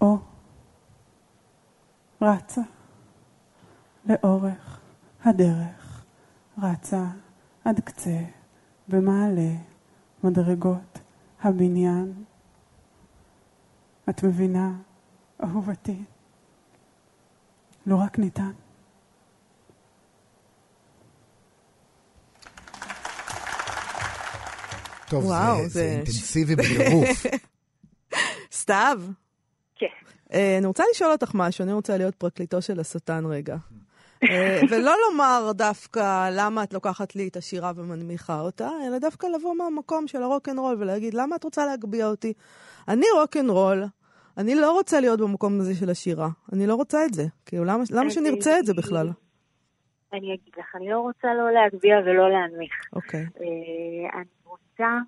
או 0.00 0.18
רצה 2.22 2.60
לאורך 4.04 4.80
הדרך, 5.24 6.04
רצה 6.58 7.04
עד 7.64 7.80
קצה, 7.80 8.18
במעלה, 8.88 9.50
מדרגות 10.24 10.98
הבניין. 11.42 12.24
את 14.08 14.22
מבינה, 14.22 14.72
אהובתי, 15.44 16.04
לא 17.86 17.96
רק 17.96 18.18
ניתן. 18.18 18.52
טוב, 25.10 25.24
וואו, 25.24 25.56
זה, 25.56 25.62
זה- 25.62 25.68
זה 25.68 25.92
אינטנסיבי 25.96 26.56
בטירוף. 26.56 27.26
סתיו, 28.52 29.00
כן. 29.76 29.86
אה, 30.32 30.58
אני 30.58 30.66
רוצה 30.66 30.84
לשאול 30.90 31.12
אותך 31.12 31.30
משהו, 31.34 31.62
אני 31.64 31.72
רוצה 31.72 31.96
להיות 31.96 32.14
פרקליטו 32.14 32.62
של 32.62 32.80
השטן 32.80 33.26
רגע. 33.26 33.56
אה, 34.30 34.60
ולא 34.70 34.94
לומר 35.10 35.52
דווקא 35.54 36.28
למה 36.32 36.62
את 36.62 36.74
לוקחת 36.74 37.16
לי 37.16 37.28
את 37.28 37.36
השירה 37.36 37.72
ומנמיכה 37.76 38.40
אותה, 38.40 38.70
אלא 38.86 38.98
דווקא 38.98 39.26
לבוא 39.26 39.54
מהמקום 39.54 40.06
של 40.08 40.22
הרוקנרול 40.22 40.76
ולהגיד 40.78 41.14
למה 41.14 41.36
את 41.36 41.44
רוצה 41.44 41.66
להגביה 41.66 42.06
אותי. 42.06 42.32
אני 42.88 43.06
רוקנרול, 43.20 43.84
אני 44.38 44.54
לא 44.54 44.72
רוצה 44.72 45.00
להיות 45.00 45.20
במקום 45.20 45.60
הזה 45.60 45.74
של 45.74 45.90
השירה. 45.90 46.28
אני 46.52 46.66
לא 46.66 46.74
רוצה 46.74 47.04
את 47.04 47.14
זה. 47.14 47.24
כאילו, 47.46 47.64
למה, 47.64 47.84
למה 47.90 48.10
שנרצה 48.10 48.58
את 48.58 48.66
זה 48.66 48.74
בכלל? 48.74 49.10
אני 50.12 50.26
אגיד 50.34 50.54
לך, 50.58 50.76
אני 50.76 50.88
לא 50.90 50.98
רוצה 51.00 51.28
לא 51.38 51.50
להגביה 51.52 51.96
ולא 51.98 52.30
להנמיך. 52.30 52.72
אוקיי. 52.92 53.20
אה, 53.20 54.20
אני 54.20 54.24
רוצה 54.78 54.98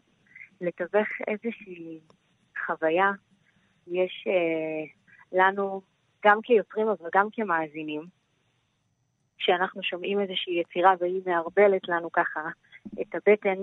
לתווך 0.61 1.09
איזושהי 1.28 2.00
חוויה. 2.66 3.11
יש 3.87 4.24
אה, 4.26 4.85
לנו, 5.33 5.81
גם 6.24 6.38
כיוצרים 6.42 6.88
אבל 6.88 7.09
גם 7.14 7.28
כמאזינים, 7.33 8.02
כשאנחנו 9.38 9.83
שומעים 9.83 10.20
איזושהי 10.20 10.61
יצירה 10.61 10.94
והיא 11.00 11.22
מערבלת 11.26 11.88
לנו 11.88 12.12
ככה 12.12 12.40
את 13.00 13.14
הבטן, 13.14 13.59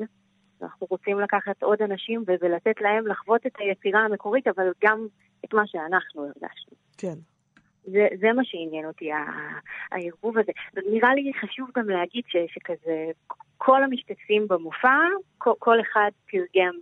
אנחנו 0.61 0.87
רוצים 0.89 1.19
לקחת 1.19 1.63
עוד 1.63 1.81
אנשים 1.81 2.23
ולתת 2.27 2.81
להם 2.81 3.07
לחוות 3.07 3.45
את 3.45 3.53
היצירה 3.59 3.99
המקורית, 3.99 4.47
אבל 4.47 4.71
גם 4.83 5.07
את 5.45 5.53
מה 5.53 5.67
שאנחנו 5.67 6.23
הרגשנו. 6.23 6.77
כן. 6.97 7.15
זה, 7.83 8.07
זה 8.21 8.33
מה 8.33 8.45
שעניין 8.45 8.85
אותי, 8.85 9.09
הערבוב 9.91 10.37
הזה. 10.37 10.51
נראה 10.91 11.15
לי 11.15 11.31
חשוב 11.41 11.69
גם 11.77 11.89
להגיד 11.89 12.23
ש, 12.27 12.35
שכזה, 12.47 13.11
כל 13.57 13.83
המשתתפים 13.83 14.47
במופע, 14.47 14.97
כל, 15.37 15.77
אחד 15.81 16.09
תרגם 16.31 16.75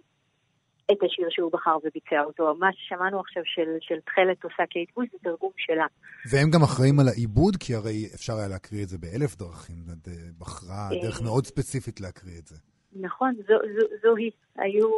את 0.91 0.97
השיר 1.05 1.27
שהוא 1.29 1.51
בחר 1.51 1.77
וביצע 1.83 2.23
אותו. 2.23 2.55
מה 2.59 2.69
ששמענו 2.73 3.19
עכשיו 3.19 3.43
של, 3.45 3.69
של 3.81 3.99
תכלת 4.05 4.43
עושה 4.43 4.65
קייט 4.69 4.89
בוש 4.95 5.07
זה 5.11 5.17
תרגום 5.23 5.51
שלה. 5.57 5.85
והם 6.31 6.49
גם 6.53 6.63
אחראים 6.63 6.99
על 6.99 7.07
העיבוד, 7.07 7.55
כי 7.59 7.75
הרי 7.75 8.05
אפשר 8.15 8.33
היה 8.33 8.47
להקריא 8.47 8.83
את 8.83 8.89
זה 8.89 8.97
באלף 8.97 9.35
דרכים. 9.35 9.83
את 9.93 10.07
אה, 10.07 10.13
בחרה 10.39 10.89
דרך 11.01 11.19
אה. 11.19 11.25
מאוד 11.25 11.45
ספציפית 11.45 12.01
להקריא 12.01 12.39
את 12.39 12.47
זה. 12.47 12.55
נכון, 12.95 13.33
זו, 13.47 13.53
זו, 13.75 13.87
זו 14.03 14.15
היא. 14.15 14.31
היו 14.57 14.89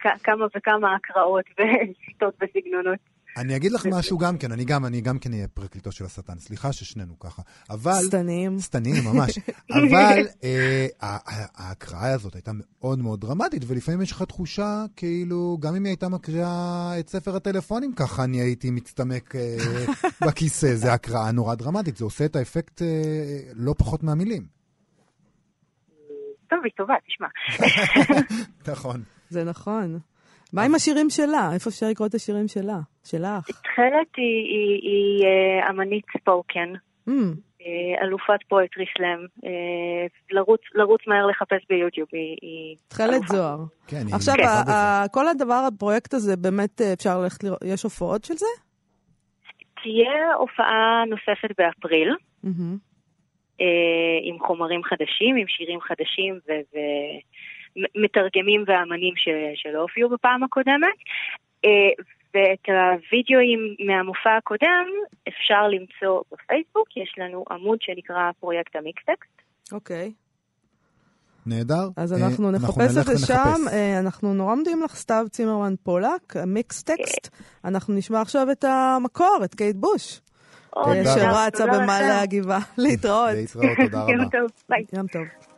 כ- 0.00 0.22
כמה 0.24 0.46
וכמה 0.56 0.94
הקראות 0.94 1.44
ושיטות 1.56 2.34
וסגנונות. 2.40 2.98
אני 3.36 3.56
אגיד 3.56 3.72
לך 3.72 3.86
משהו 3.90 4.18
גם 4.18 4.38
כן, 4.38 4.52
אני 4.52 4.64
גם, 4.64 4.84
אני 4.84 5.00
גם 5.00 5.18
כן 5.18 5.32
אהיה 5.32 5.48
פרקליטו 5.48 5.92
של 5.92 6.04
השטן. 6.04 6.38
סליחה 6.38 6.72
ששנינו 6.72 7.18
ככה. 7.18 7.42
אבל... 7.70 8.02
שטניים. 8.06 8.58
שטניים 8.60 9.04
ממש. 9.04 9.38
אבל 9.70 10.26
אה, 10.44 10.86
ההקראה 11.56 12.12
הזאת 12.12 12.34
הייתה 12.34 12.50
מאוד 12.54 12.98
מאוד 12.98 13.20
דרמטית, 13.20 13.62
ולפעמים 13.66 14.02
יש 14.02 14.12
לך 14.12 14.22
תחושה 14.22 14.84
כאילו, 14.96 15.58
גם 15.60 15.74
אם 15.76 15.84
היא 15.84 15.90
הייתה 15.90 16.08
מקריאה 16.08 16.92
את 17.00 17.08
ספר 17.08 17.36
הטלפונים, 17.36 17.92
ככה 17.94 18.24
אני 18.24 18.40
הייתי 18.40 18.70
מצטמק 18.70 19.36
אה, 19.36 19.56
בכיסא. 20.26 20.74
זו 20.74 20.88
הקראה 20.88 21.32
נורא 21.32 21.54
דרמטית, 21.54 21.96
זה 21.96 22.04
עושה 22.04 22.24
את 22.24 22.36
האפקט 22.36 22.82
אה, 22.82 23.40
לא 23.54 23.74
פחות 23.78 24.02
מהמילים. 24.02 24.46
טוב, 26.50 26.58
היא 26.64 26.72
טובה, 26.76 26.94
תשמע. 27.06 27.28
נכון. 28.72 29.02
זה 29.30 29.44
נכון. 29.44 29.98
מה 30.52 30.62
עם 30.62 30.74
השירים 30.74 31.10
שלה? 31.10 31.50
איפה 31.54 31.70
אפשר 31.70 31.86
לקרוא 31.90 32.06
את 32.08 32.14
השירים 32.14 32.48
שלה? 32.48 32.78
שלך. 33.04 33.46
תכלת 33.46 34.10
היא, 34.16 34.44
היא, 34.44 34.80
היא 34.82 35.24
אה, 35.26 35.70
אמנית 35.70 36.04
ספוקן. 36.16 36.72
Mm, 37.08 37.12
אה, 37.60 38.04
אלופת 38.04 38.42
פואטרי 38.48 38.84
סלאם, 38.96 39.26
אה, 39.44 40.06
לרוץ, 40.30 40.60
לרוץ 40.74 41.00
מהר 41.06 41.26
לחפש 41.26 41.66
ביוטיוב, 41.68 42.08
היא... 42.12 42.76
תכלת. 42.88 43.22
זוהר. 43.28 43.58
כן, 43.86 44.02
היא 44.06 44.14
עכשיו, 44.14 44.34
ה-. 44.44 44.70
ה- 44.72 45.08
כל 45.08 45.28
הדבר, 45.28 45.64
הפרויקט 45.68 46.14
הזה, 46.14 46.36
באמת 46.36 46.80
אפשר 46.80 47.20
ללכת 47.20 47.44
לראות, 47.44 47.58
יש 47.64 47.82
הופעות 47.82 48.24
של 48.24 48.34
זה? 48.34 48.46
תהיה 49.82 50.34
הופעה 50.38 51.04
נוספת 51.08 51.50
באפריל. 51.58 52.14
אה, 53.60 54.18
עם 54.22 54.38
חומרים 54.46 54.82
חדשים, 54.84 55.36
עם 55.36 55.46
שירים 55.48 55.80
חדשים 55.80 56.34
ומתרגמים 56.34 57.22
ואמנים 58.66 59.14
ש- 59.16 59.28
שלא 59.62 59.80
הופיעו 59.80 60.10
בפעם 60.10 60.42
הקודמת. 60.42 60.98
אה, 61.64 61.70
ואת 62.34 62.68
הווידאוים 62.68 63.60
מהמופע 63.86 64.36
הקודם 64.38 64.86
אפשר 65.28 65.68
למצוא 65.68 66.22
בפייסבוק, 66.32 66.96
יש 66.96 67.14
לנו 67.18 67.44
עמוד 67.50 67.78
שנקרא 67.80 68.30
פרויקט 68.40 68.76
המיקסטקסט. 68.76 69.42
אוקיי. 69.72 70.12
נהדר. 71.46 71.88
אז 71.96 72.12
אה, 72.12 72.26
אנחנו 72.26 72.50
נחפש 72.50 72.92
את 72.92 72.96
נלך 72.96 73.12
זה 73.12 73.26
שם. 73.26 73.68
אה, 73.72 73.98
אנחנו 73.98 74.34
נורא 74.34 74.54
מודים 74.54 74.82
לך, 74.82 74.94
סתיו 74.94 75.26
צימרמן 75.30 75.74
פולק, 75.82 76.36
המיקס 76.36 76.82
טקסט. 76.82 77.28
אנחנו 77.64 77.94
נשמע 77.94 78.20
עכשיו 78.20 78.50
את 78.50 78.64
המקור, 78.64 79.38
את 79.44 79.54
קייט 79.54 79.76
בוש, 79.76 80.20
אה, 80.76 80.82
תודה. 80.84 81.04
שרצה 81.04 81.66
במעלה. 81.66 82.20
הגבעה. 82.20 82.60
להתראות. 82.78 83.30
להתראות, 83.34 83.76
תודה 83.84 83.98
יום 84.12 84.20
רבה. 84.20 84.30
טוב, 84.38 84.50
ביי. 84.68 84.84
יום 84.92 85.06
טוב. 85.06 85.51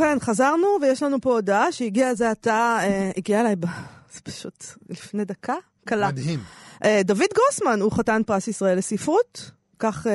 ובכן, 0.00 0.20
חזרנו, 0.20 0.66
ויש 0.82 1.02
לנו 1.02 1.20
פה 1.20 1.32
הודעה 1.32 1.72
שהגיעה 1.72 2.14
זה 2.14 2.30
עתה, 2.30 2.78
אה, 2.82 3.10
הגיעה 3.16 3.40
אליי, 3.40 3.56
ב... 3.56 3.64
זה 4.14 4.20
פשוט 4.20 4.64
לפני 4.88 5.24
דקה 5.24 5.54
קלה. 5.84 6.08
מדהים. 6.08 6.40
אה, 6.84 7.00
דוד 7.04 7.28
גרוסמן 7.34 7.80
הוא 7.80 7.92
חתן 7.92 8.22
פרס 8.26 8.48
ישראל 8.48 8.78
לספרות, 8.78 9.50
כך 9.78 10.06
אה, 10.06 10.12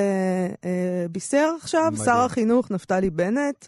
אה, 0.65 1.05
בישר 1.11 1.51
עכשיו 1.61 1.89
מדהים. 1.91 2.05
שר 2.05 2.19
החינוך 2.19 2.71
נפתלי 2.71 3.09
בנט, 3.09 3.67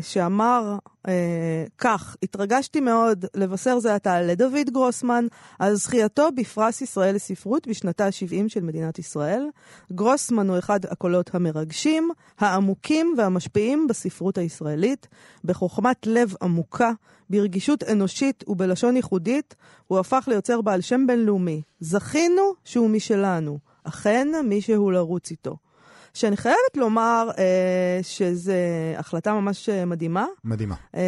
שאמר 0.00 0.76
אה, 1.08 1.64
כך, 1.78 2.16
התרגשתי 2.22 2.80
מאוד 2.80 3.24
לבשר 3.34 3.78
זה 3.78 3.94
עתה 3.94 4.20
לדוד 4.20 4.70
גרוסמן 4.70 5.26
על 5.58 5.74
זכייתו 5.74 6.28
בפרס 6.36 6.80
ישראל 6.80 7.14
לספרות 7.14 7.68
בשנתה 7.68 8.06
ה-70 8.06 8.48
של 8.48 8.60
מדינת 8.60 8.98
ישראל. 8.98 9.46
גרוסמן 9.92 10.48
הוא 10.48 10.58
אחד 10.58 10.80
הקולות 10.86 11.34
המרגשים, 11.34 12.10
העמוקים 12.38 13.14
והמשפיעים 13.18 13.86
בספרות 13.86 14.38
הישראלית, 14.38 15.08
בחוכמת 15.44 16.06
לב 16.06 16.34
עמוקה, 16.42 16.92
ברגישות 17.30 17.82
אנושית 17.82 18.44
ובלשון 18.48 18.96
ייחודית, 18.96 19.54
הוא 19.86 19.98
הפך 19.98 20.24
ליוצר 20.28 20.60
בעל 20.60 20.80
שם 20.80 21.06
בינלאומי. 21.06 21.62
זכינו 21.80 22.52
שהוא 22.64 22.90
משלנו, 22.90 23.58
אכן 23.84 24.28
מישהו 24.44 24.90
לרוץ 24.90 25.30
איתו. 25.30 25.56
שאני 26.14 26.36
חייבת 26.36 26.76
לומר 26.76 27.30
אה, 27.38 27.98
שזו 28.02 28.52
החלטה 28.96 29.32
ממש 29.34 29.68
אה, 29.68 29.84
מדהימה. 29.84 30.26
מדהימה. 30.44 30.74
אה, 30.94 31.00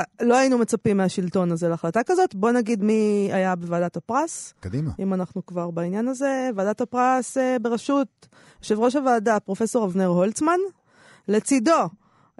אה, 0.00 0.04
לא 0.20 0.36
היינו 0.36 0.58
מצפים 0.58 0.96
מהשלטון 0.96 1.52
הזה 1.52 1.68
להחלטה 1.68 2.00
כזאת. 2.06 2.34
בוא 2.34 2.50
נגיד 2.50 2.82
מי 2.82 3.30
היה 3.32 3.56
בוועדת 3.56 3.96
הפרס, 3.96 4.54
קדימה. 4.60 4.90
אם 4.98 5.14
אנחנו 5.14 5.46
כבר 5.46 5.70
בעניין 5.70 6.08
הזה. 6.08 6.50
ועדת 6.54 6.80
הפרס 6.80 7.38
אה, 7.38 7.56
בראשות 7.62 8.28
יושב 8.62 8.78
ראש 8.78 8.96
הוועדה, 8.96 9.40
פרופסור 9.40 9.84
אבנר 9.86 10.06
הולצמן. 10.06 10.58
לצידו, 11.28 11.72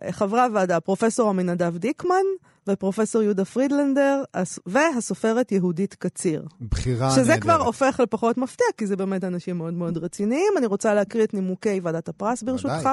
אה, 0.02 0.12
חברי 0.12 0.40
הוועדה, 0.40 0.80
פרופסור 0.80 1.28
עמינדב 1.30 1.76
דיקמן 1.76 2.24
ופרופסור 2.68 3.22
יהודה 3.22 3.44
פרידלנדר, 3.44 4.22
הס- 4.34 4.58
והסופרת 4.66 5.52
יהודית 5.52 5.94
קציר. 5.94 6.44
בחירה 6.70 7.10
שזה 7.10 7.20
נהדרת. 7.20 7.40
כבר 7.42 7.54
הופך 7.62 8.00
לפחות 8.02 8.36
מפתיע, 8.38 8.66
כי 8.76 8.86
זה 8.86 8.96
באמת 8.96 9.24
אנשים 9.24 9.58
מאוד 9.58 9.74
מאוד 9.74 9.98
רציניים. 9.98 10.52
אני 10.58 10.66
רוצה 10.66 10.94
להקריא 10.94 11.24
את 11.24 11.34
נימוקי 11.34 11.80
ועדת 11.82 12.08
הפרס 12.08 12.42
ברשותך. 12.42 12.88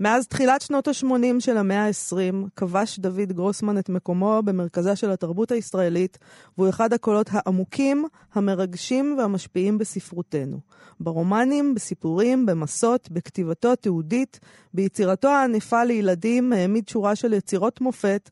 מאז 0.00 0.26
תחילת 0.26 0.62
שנות 0.62 0.88
ה-80 0.88 1.06
של 1.40 1.56
המאה 1.56 1.86
ה-20, 1.86 2.48
כבש 2.56 2.98
דוד 2.98 3.32
גרוסמן 3.32 3.78
את 3.78 3.88
מקומו 3.88 4.40
במרכזה 4.44 4.96
של 4.96 5.10
התרבות 5.10 5.52
הישראלית, 5.52 6.18
והוא 6.58 6.68
אחד 6.68 6.92
הקולות 6.92 7.26
העמוקים, 7.32 8.04
המרגשים 8.34 9.14
והמשפיעים 9.18 9.78
בספרותנו. 9.78 10.60
ברומנים, 11.00 11.74
בסיפורים, 11.74 12.46
במסות, 12.46 13.08
בכתיבתו 13.10 13.72
התיעודית, 13.72 14.40
ביצירתו 14.74 15.28
הענפה 15.28 15.84
לילדים. 15.84 16.08
ילדים 16.08 16.52
העמיד 16.52 16.88
שורה 16.88 17.16
של 17.16 17.32
יצירות 17.32 17.80
מופת 17.80 18.30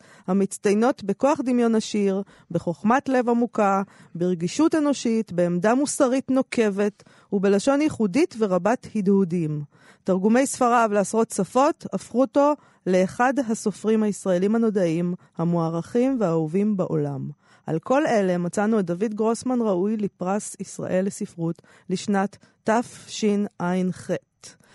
המצטיינות 0.57 1.05
בכוח 1.05 1.41
דמיון 1.45 1.75
עשיר, 1.75 2.23
בחוכמת 2.51 3.09
לב 3.09 3.29
עמוקה, 3.29 3.83
ברגישות 4.15 4.75
אנושית, 4.75 5.33
בעמדה 5.33 5.75
מוסרית 5.75 6.31
נוקבת 6.31 7.03
ובלשון 7.33 7.83
ייחודית 7.83 8.35
ורבת 8.39 8.87
הדהודים. 8.97 9.63
תרגומי 10.05 10.47
ספריו 10.47 10.91
לעשרות 10.93 11.31
שפות 11.31 11.87
הפכו 11.93 12.21
אותו 12.21 12.53
לאחד 12.87 13.33
הסופרים 13.39 14.03
הישראלים 14.03 14.55
הנודעים, 14.55 15.15
המוערכים 15.39 16.17
והאהובים 16.21 16.77
בעולם. 16.77 17.31
על 17.67 17.79
כל 17.79 18.07
אלה 18.07 18.39
מצאנו 18.39 18.79
את 18.79 18.85
דוד 18.85 19.15
גרוסמן 19.15 19.61
ראוי 19.61 19.97
לפרס 19.97 20.57
ישראל 20.61 21.05
לספרות 21.07 21.63
לשנת 21.91 22.37
תשע"ח. 22.65 24.11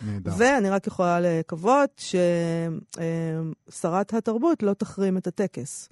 נהדר. 0.06 0.32
ואני 0.38 0.70
רק 0.70 0.88
יכולה 0.88 1.20
לקוות 1.20 2.02
ששרת 3.70 4.14
התרבות 4.14 4.64
לא 4.64 4.74
תחרים 4.74 5.18
את 5.18 5.28
הטקס, 5.28 5.90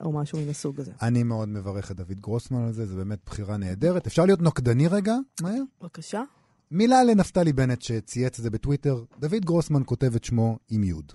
או 0.00 0.12
משהו 0.12 0.38
מן 0.38 0.48
הסוג 0.48 0.80
הזה. 0.80 0.92
אני 1.02 1.22
מאוד 1.22 1.48
מברך 1.48 1.90
את 1.90 1.96
דוד 1.96 2.20
גרוסמן 2.20 2.64
על 2.64 2.72
זה, 2.72 2.86
זו 2.86 2.96
באמת 2.96 3.18
בחירה 3.26 3.56
נהדרת. 3.56 4.06
אפשר 4.06 4.24
להיות 4.24 4.42
נוקדני 4.42 4.88
רגע, 4.88 5.14
מהר? 5.42 5.62
בבקשה. 5.80 6.22
מילה 6.70 7.04
לנפתלי 7.04 7.52
בנט 7.52 7.82
שצייץ 7.82 8.38
את 8.38 8.42
זה 8.42 8.50
בטוויטר, 8.50 9.04
דוד 9.18 9.44
גרוסמן 9.44 9.82
כותב 9.86 10.14
את 10.16 10.24
שמו 10.24 10.58
עם 10.68 10.84
יוד. 10.84 11.12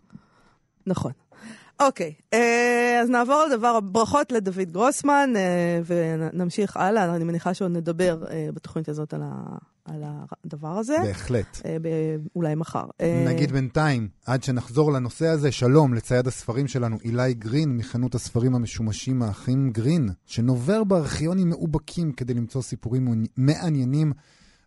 נכון. 0.87 1.11
אוקיי, 1.79 2.13
אה, 2.33 2.99
אז 3.01 3.09
נעבור 3.09 3.45
לדבר, 3.49 3.79
ברכות 3.79 4.31
לדוד 4.31 4.71
גרוסמן, 4.71 5.29
אה, 5.35 5.79
ונמשיך 5.85 6.77
הלאה. 6.77 7.15
אני 7.15 7.23
מניחה 7.23 7.53
שעוד 7.53 7.71
נדבר 7.71 8.23
אה, 8.31 8.47
בתוכנית 8.53 8.89
הזאת 8.89 9.13
על, 9.13 9.21
ה, 9.23 9.57
על 9.85 10.03
הדבר 10.45 10.67
הזה. 10.67 10.97
בהחלט. 11.03 11.61
אה, 11.65 11.77
ב- 11.81 12.27
אולי 12.35 12.55
מחר. 12.55 12.85
נגיד 13.27 13.51
בינתיים, 13.51 14.07
עד 14.25 14.43
שנחזור 14.43 14.91
לנושא 14.91 15.27
הזה, 15.27 15.51
שלום 15.51 15.93
לצייד 15.93 16.27
הספרים 16.27 16.67
שלנו, 16.67 16.97
אילי 17.03 17.33
גרין, 17.33 17.77
מחנות 17.77 18.15
הספרים 18.15 18.55
המשומשים 18.55 19.21
האחים 19.21 19.69
גרין, 19.69 20.09
שנובר 20.25 20.83
בארכיונים 20.83 21.49
מאובקים 21.49 22.11
כדי 22.11 22.33
למצוא 22.33 22.61
סיפורים 22.61 23.07
מעניינים 23.38 24.13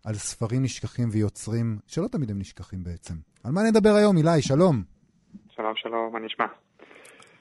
על 0.05 0.15
ספרים 0.15 0.63
נשכחים 0.63 1.09
ויוצרים, 1.11 1.77
שלא 1.87 2.07
תמיד 2.07 2.31
הם 2.31 2.39
נשכחים 2.39 2.83
בעצם. 2.83 3.13
על 3.43 3.51
מה 3.51 3.61
נדבר 3.63 3.95
היום, 3.95 4.17
אילי? 4.17 4.41
שלום. 4.41 4.83
שלום, 5.55 5.73
שלום, 5.75 6.13
מה 6.13 6.19
נשמע? 6.19 6.45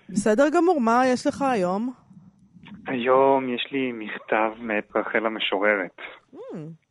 בסדר 0.08 0.44
גמור, 0.56 0.80
מה 0.80 1.02
יש 1.06 1.26
לך 1.26 1.42
היום? 1.42 1.94
היום 2.86 3.54
יש 3.54 3.68
לי 3.72 3.92
מכתב 3.92 4.50
מאת 4.58 4.96
רחל 4.96 5.26
המשוררת. 5.26 5.96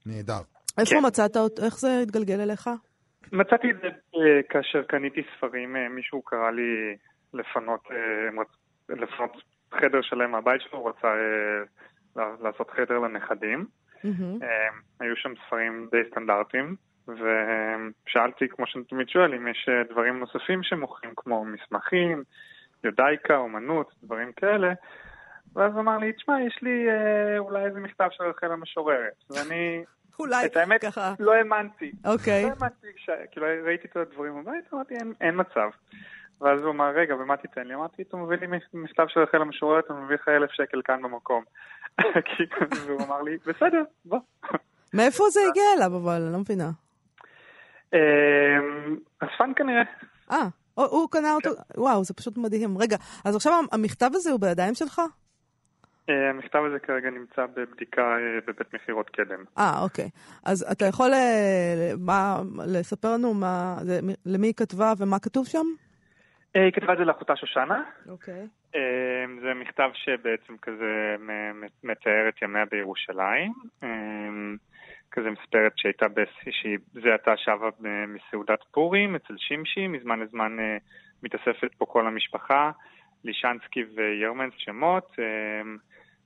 נהדר. 0.06 0.42
איפה 0.78 0.96
כן. 0.96 1.06
מצאת 1.08 1.38
אותו? 1.38 1.66
איך 1.66 1.80
זה 1.80 2.00
התגלגל 2.04 2.42
אליך? 2.42 2.70
מצאתי 3.32 3.72
את 3.72 3.76
זה 3.82 3.88
אה, 3.88 4.42
כאשר 4.50 4.84
קניתי 4.84 5.22
ספרים, 5.38 5.76
אה, 5.76 5.90
מישהו 5.90 6.22
קרא 6.22 6.52
לי 6.52 6.96
לפנות, 7.34 7.84
אה, 7.92 8.44
לפנות 8.96 9.32
חדר 9.72 10.02
שלם 10.02 10.32
מהבית 10.32 10.62
שלו, 10.62 10.80
הוא 10.80 10.90
רצה 10.90 11.08
לעשות 12.16 12.72
חדר 12.72 13.00
לנכדים. 13.00 13.66
אה, 14.06 14.68
היו 15.00 15.16
שם 15.16 15.34
ספרים 15.48 15.88
די 15.92 16.10
סטנדרטיים, 16.12 16.76
ושאלתי, 17.08 18.48
כמו 18.50 18.68
שאני 18.68 18.84
תמיד 18.84 19.10
שואל, 19.10 19.34
אם 19.34 19.48
יש 19.48 19.70
דברים 19.90 20.20
נוספים 20.20 20.64
שמוכרים, 20.64 21.14
כמו 21.16 21.46
מסמכים, 21.46 22.24
יודאיקה, 22.84 23.36
אומנות, 23.38 23.92
דברים 24.04 24.32
כאלה. 24.32 24.74
ואז 25.56 25.72
הוא 25.74 25.82
אמר 25.82 25.98
לי, 25.98 26.14
תשמע, 26.14 26.42
יש 26.48 26.60
לי 26.62 26.86
אה, 26.90 27.38
אולי 27.38 27.66
איזה 27.66 27.80
מכתב 27.80 28.08
של 28.12 28.24
רחל 28.24 28.52
המשוררת. 28.52 29.24
ואני, 29.30 29.84
אולי 30.20 30.46
את 30.46 30.58
האמת, 30.58 30.82
ככה. 30.82 31.14
לא 31.20 31.34
האמנתי. 31.34 31.92
אוקיי. 32.06 32.44
לא 32.44 32.50
האמנתי, 32.50 32.88
ש... 32.98 33.10
כאילו 33.32 33.48
ראיתי 33.66 33.88
את 33.88 33.98
הדברים 33.98 34.42
בבית, 34.44 34.74
אמרתי, 34.74 34.96
אין, 34.96 35.14
אין 35.22 35.36
מצב. 35.40 35.70
ואז 36.42 36.60
הוא 36.62 36.72
אמר, 36.72 36.90
רגע, 36.96 37.16
ומה 37.16 37.38
תיתן 37.38 37.68
לי? 37.68 37.74
אמרתי, 37.74 38.02
אתה 38.02 38.18
מביא 38.18 38.38
לי 38.38 38.48
מכתב 38.74 39.06
של 39.08 39.20
רחל 39.20 39.42
המשוררת, 39.42 39.92
אני 39.92 40.00
מביא 40.02 40.16
לך 40.16 40.28
אלף 40.28 40.52
שקל 40.52 40.82
כאן 40.84 41.02
במקום. 41.02 41.44
כי- 42.26 42.44
והוא 42.88 43.02
אמר 43.08 43.22
לי, 43.22 43.38
בסדר, 43.46 43.84
בוא. 44.06 44.20
מאיפה 44.94 45.24
זה 45.30 45.40
הגיע 45.50 45.64
אליו, 45.78 45.98
אבל 45.98 46.22
אני 46.22 46.34
לא 46.34 46.40
מבינה. 46.40 46.70
אספן 49.20 49.52
כנראה. 49.56 49.82
אה, 50.32 50.48
הוא- 50.78 50.86
הוא 50.86 51.10
קנה 51.12 51.34
אותו, 51.34 51.50
וואו, 51.78 52.04
זה 52.04 52.14
פשוט 52.14 52.38
מדהים. 52.38 52.78
רגע, 52.78 52.98
אז 53.26 53.36
עכשיו 53.36 53.54
המכתב 53.72 54.10
הזה 54.14 54.32
הוא 54.32 54.40
בידיים 54.40 54.74
שלך? 54.76 55.02
אה, 56.10 56.30
המכתב 56.30 56.60
הזה 56.68 56.80
כרגע 56.80 57.10
נמצא 57.10 57.46
בבדיקה 57.56 58.02
אה, 58.02 58.18
בבית 58.48 58.74
מכירות 58.74 59.10
קדם. 59.10 59.44
אה, 59.58 59.82
אוקיי. 59.84 60.10
אז 60.46 60.66
אתה 60.72 60.86
יכול 60.86 61.14
אה, 61.14 61.92
מה, 61.98 62.38
לספר 62.66 63.14
לנו 63.14 63.34
מה, 63.34 63.76
למי 64.26 64.48
היא 64.48 64.54
כתבה 64.54 64.94
ומה 64.98 65.20
כתוב 65.20 65.46
שם? 65.48 65.66
היא 66.54 66.72
כתבה 66.72 66.94
את 66.94 66.98
זה 66.98 67.04
לאחותה 67.06 67.36
שושנה. 67.36 67.84
אוקיי. 68.10 68.48
זה 69.42 69.54
מכתב 69.62 69.90
שבעצם 69.94 70.54
כזה 70.62 71.16
מתאר 71.84 72.30
את 72.30 72.42
ימיה 72.42 72.66
בירושלים. 72.72 73.54
אה, 75.18 75.24
כזה 75.24 75.42
מספרת 75.42 75.72
שהייתה, 75.76 76.08
בס- 76.08 76.48
שהיא 76.52 76.78
זה 76.94 77.14
עתה 77.14 77.38
שבה 77.38 77.70
ב- 77.80 78.06
מסעודת 78.06 78.60
פורים 78.72 79.16
אצל 79.16 79.34
שמשי, 79.38 79.88
מזמן 79.88 80.20
לזמן 80.20 80.60
אה, 80.60 80.78
מתאספת 81.24 81.76
פה 81.78 81.86
כל 81.86 82.08
המשפחה, 82.08 82.72
לישנסקי 83.24 83.84
וירמנס 83.96 84.54
שמות, 84.58 85.16
אה, 85.20 85.62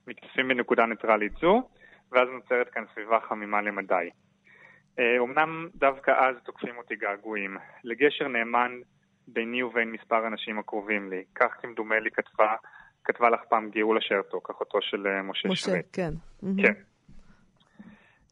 מתאספים 0.06 0.48
בנקודה 0.48 0.86
ניטרלית 0.86 1.32
זו, 1.40 1.68
ואז 2.12 2.28
נוצרת 2.34 2.68
כאן 2.68 2.84
סביבה 2.94 3.18
חמימה 3.28 3.60
למדי. 3.62 4.10
אה, 4.98 5.16
אמנם 5.18 5.68
דווקא 5.74 6.10
אז 6.10 6.36
תוקפים 6.44 6.76
אותי 6.78 6.96
געגועים. 6.96 7.56
לגשר 7.84 8.28
נאמן 8.28 8.72
ביני 9.28 9.62
ובין 9.62 9.92
מספר 9.92 10.24
האנשים 10.24 10.58
הקרובים 10.58 11.10
לי. 11.10 11.24
כך 11.34 11.56
כמדומה 11.62 11.98
לי 11.98 12.10
כתבה, 12.10 12.54
כתבה 13.04 13.30
לך 13.30 13.40
פעם 13.48 13.70
גאולה 13.70 14.00
שרתוק, 14.00 14.50
אחותו 14.50 14.78
של 14.82 15.06
אה, 15.06 15.22
משה, 15.22 15.48
משה, 15.48 15.70
שרת. 15.70 15.84
כן. 15.92 16.10
כן. 16.62 16.72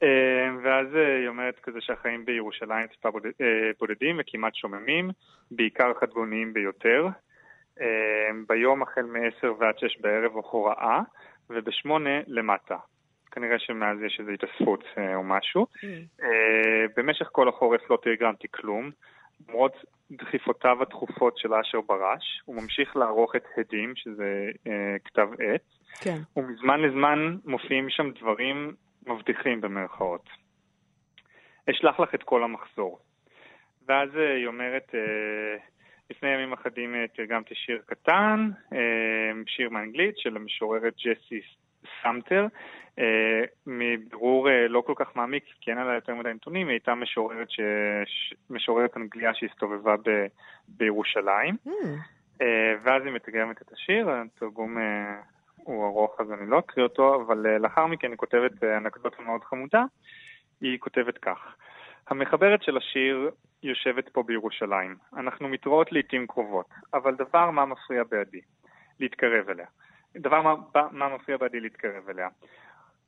אה, 0.03 0.49
ואז 0.63 0.87
אה, 0.97 1.17
היא 1.19 1.29
אומרת 1.29 1.59
כזה 1.63 1.79
שהחיים 1.81 2.25
בירושלים 2.25 2.87
טיפה 2.87 3.09
אה, 3.41 3.71
בודדים 3.81 4.17
וכמעט 4.21 4.55
שוממים, 4.55 5.11
בעיקר 5.51 5.93
חדגוניים 6.01 6.53
ביותר. 6.53 7.09
ביום 8.47 8.83
החל 8.83 9.03
מ-10 9.03 9.47
ועד 9.59 9.79
6 9.79 10.01
בערב 10.01 10.33
הוראה, 10.33 11.01
וב-8 11.51 11.89
למטה. 12.27 12.77
כנראה 13.31 13.59
שמאז 13.59 13.99
יש 14.07 14.21
איזו 14.21 14.31
התאספות 14.31 14.85
או 15.15 15.23
משהו. 15.23 15.67
אה, 16.23 16.85
במשך 16.97 17.29
כל 17.33 17.49
החורף 17.49 17.91
לא 17.91 17.99
תרגמתי 18.03 18.49
כלום. 18.51 18.91
למרות 19.49 19.73
דחיפותיו 20.11 20.83
התכופות 20.83 21.39
של 21.39 21.55
אשר 21.55 21.81
ברש, 21.81 22.43
הוא 22.45 22.57
ממשיך 22.63 22.97
לערוך 22.97 23.37
את 23.37 23.45
הדים, 23.57 23.93
שזה 23.97 24.51
אה, 24.67 24.97
כתב 25.05 25.29
עת, 25.39 25.63
כן. 26.01 26.19
ומזמן 26.37 26.81
לזמן 26.81 27.37
מופיעים 27.45 27.91
שם 27.91 28.11
דברים 28.21 28.75
מבטיחים 29.11 29.61
במרכאות. 29.61 30.29
אשלח 31.71 32.01
לך 32.01 32.15
את 32.15 32.23
כל 32.23 32.45
המחזור. 32.45 32.99
ואז 33.89 34.09
אה, 34.17 34.35
היא 34.35 34.47
אומרת, 34.47 34.95
אה, 34.95 35.57
לפני 36.11 36.29
ימים 36.29 36.53
אחדים 36.53 36.95
אה, 36.95 37.05
תרגמתי 37.17 37.55
שיר 37.55 37.83
קטן, 37.87 38.51
שיר 39.47 39.71
מאנגלית 39.71 40.19
של 40.19 40.37
המשוררת 40.37 40.95
ג'סי 40.97 41.41
סמטר. 42.03 42.47
מבירור 43.67 44.49
לא 44.69 44.81
כל 44.81 44.93
כך 44.97 45.17
מעמיק, 45.17 45.45
כי 45.61 45.71
אין 45.71 45.79
עליה 45.79 45.95
יותר 45.95 46.15
מדי 46.15 46.33
נתונים, 46.33 46.67
היא 46.67 46.75
הייתה 46.75 46.95
משוררת, 46.95 47.51
ש... 47.51 47.61
משוררת 48.51 48.97
אנגליה 48.97 49.35
שהסתובבה 49.35 49.97
ב... 49.97 50.27
בירושלים. 50.69 51.57
אה, 52.43 52.75
ואז 52.83 53.03
היא 53.05 53.13
מתרגמת 53.13 53.63
את 53.63 53.73
השיר, 53.73 54.11
התרגום 54.11 54.79
הוא 55.71 55.87
ארוך 55.87 56.21
אז 56.21 56.33
אני 56.33 56.51
לא 56.51 56.59
אקריא 56.59 56.85
אותו, 56.85 57.23
אבל 57.23 57.47
אה, 57.47 57.59
לאחר 57.59 57.87
מכן 57.87 58.11
היא 58.11 58.17
כותבת 58.17 58.65
אה, 58.65 58.77
אנקדוטה 58.77 59.23
מאוד 59.23 59.45
חמודה, 59.45 59.85
היא 60.61 60.79
כותבת 60.79 61.19
כך: 61.19 61.57
המחברת 62.09 62.63
של 62.63 62.77
השיר 62.77 63.31
יושבת 63.63 64.09
פה 64.09 64.23
בירושלים. 64.23 64.97
אנחנו 65.17 65.49
מתראות 65.49 65.93
לעיתים 65.93 66.27
קרובות, 66.27 66.67
אבל 66.95 67.15
דבר 67.15 67.51
מה 67.51 67.65
מפריע 67.65 68.03
בידי? 68.05 68.41
להתקרב 69.01 69.49
אליה. 69.49 69.67
דבר 70.17 70.43
מה, 70.43 70.55
מה 70.91 71.09
מפריע 71.09 71.37
בידי 71.37 71.61
להתקרב 71.61 72.09
אליה? 72.09 72.29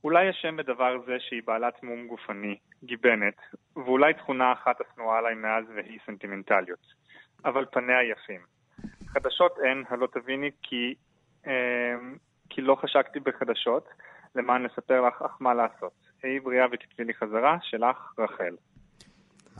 אולי 0.04 0.28
השם 0.28 0.56
בדבר 0.56 0.98
זה 1.06 1.16
שהיא 1.20 1.42
בעלת 1.44 1.82
מום 1.82 2.06
גופני, 2.06 2.56
גיבנת, 2.84 3.36
ואולי 3.76 4.14
תכונה 4.14 4.52
אחת 4.52 4.76
השנואה 4.80 5.18
עליי 5.18 5.34
מאז 5.34 5.64
והיא 5.74 5.98
סנטימנטליות. 6.06 6.86
אבל 7.44 7.64
פניה 7.72 8.02
יפים. 8.02 8.40
חדשות 9.06 9.58
אין, 9.64 9.84
הלא 9.88 10.06
תביני 10.06 10.50
כי, 10.62 10.94
אה, 11.46 11.94
כי 12.54 12.60
לא 12.60 12.76
חשקתי 12.82 13.20
בחדשות, 13.20 13.84
למען 14.36 14.62
לספר 14.62 15.00
לך 15.08 15.22
אך 15.22 15.36
מה 15.40 15.54
לעשות. 15.54 15.92
היי 16.22 16.40
בריאה 16.40 16.64
ותתני 16.72 17.04
לי 17.06 17.12
חזרה, 17.14 17.56
שלך 17.62 17.96
רחל. 18.18 18.54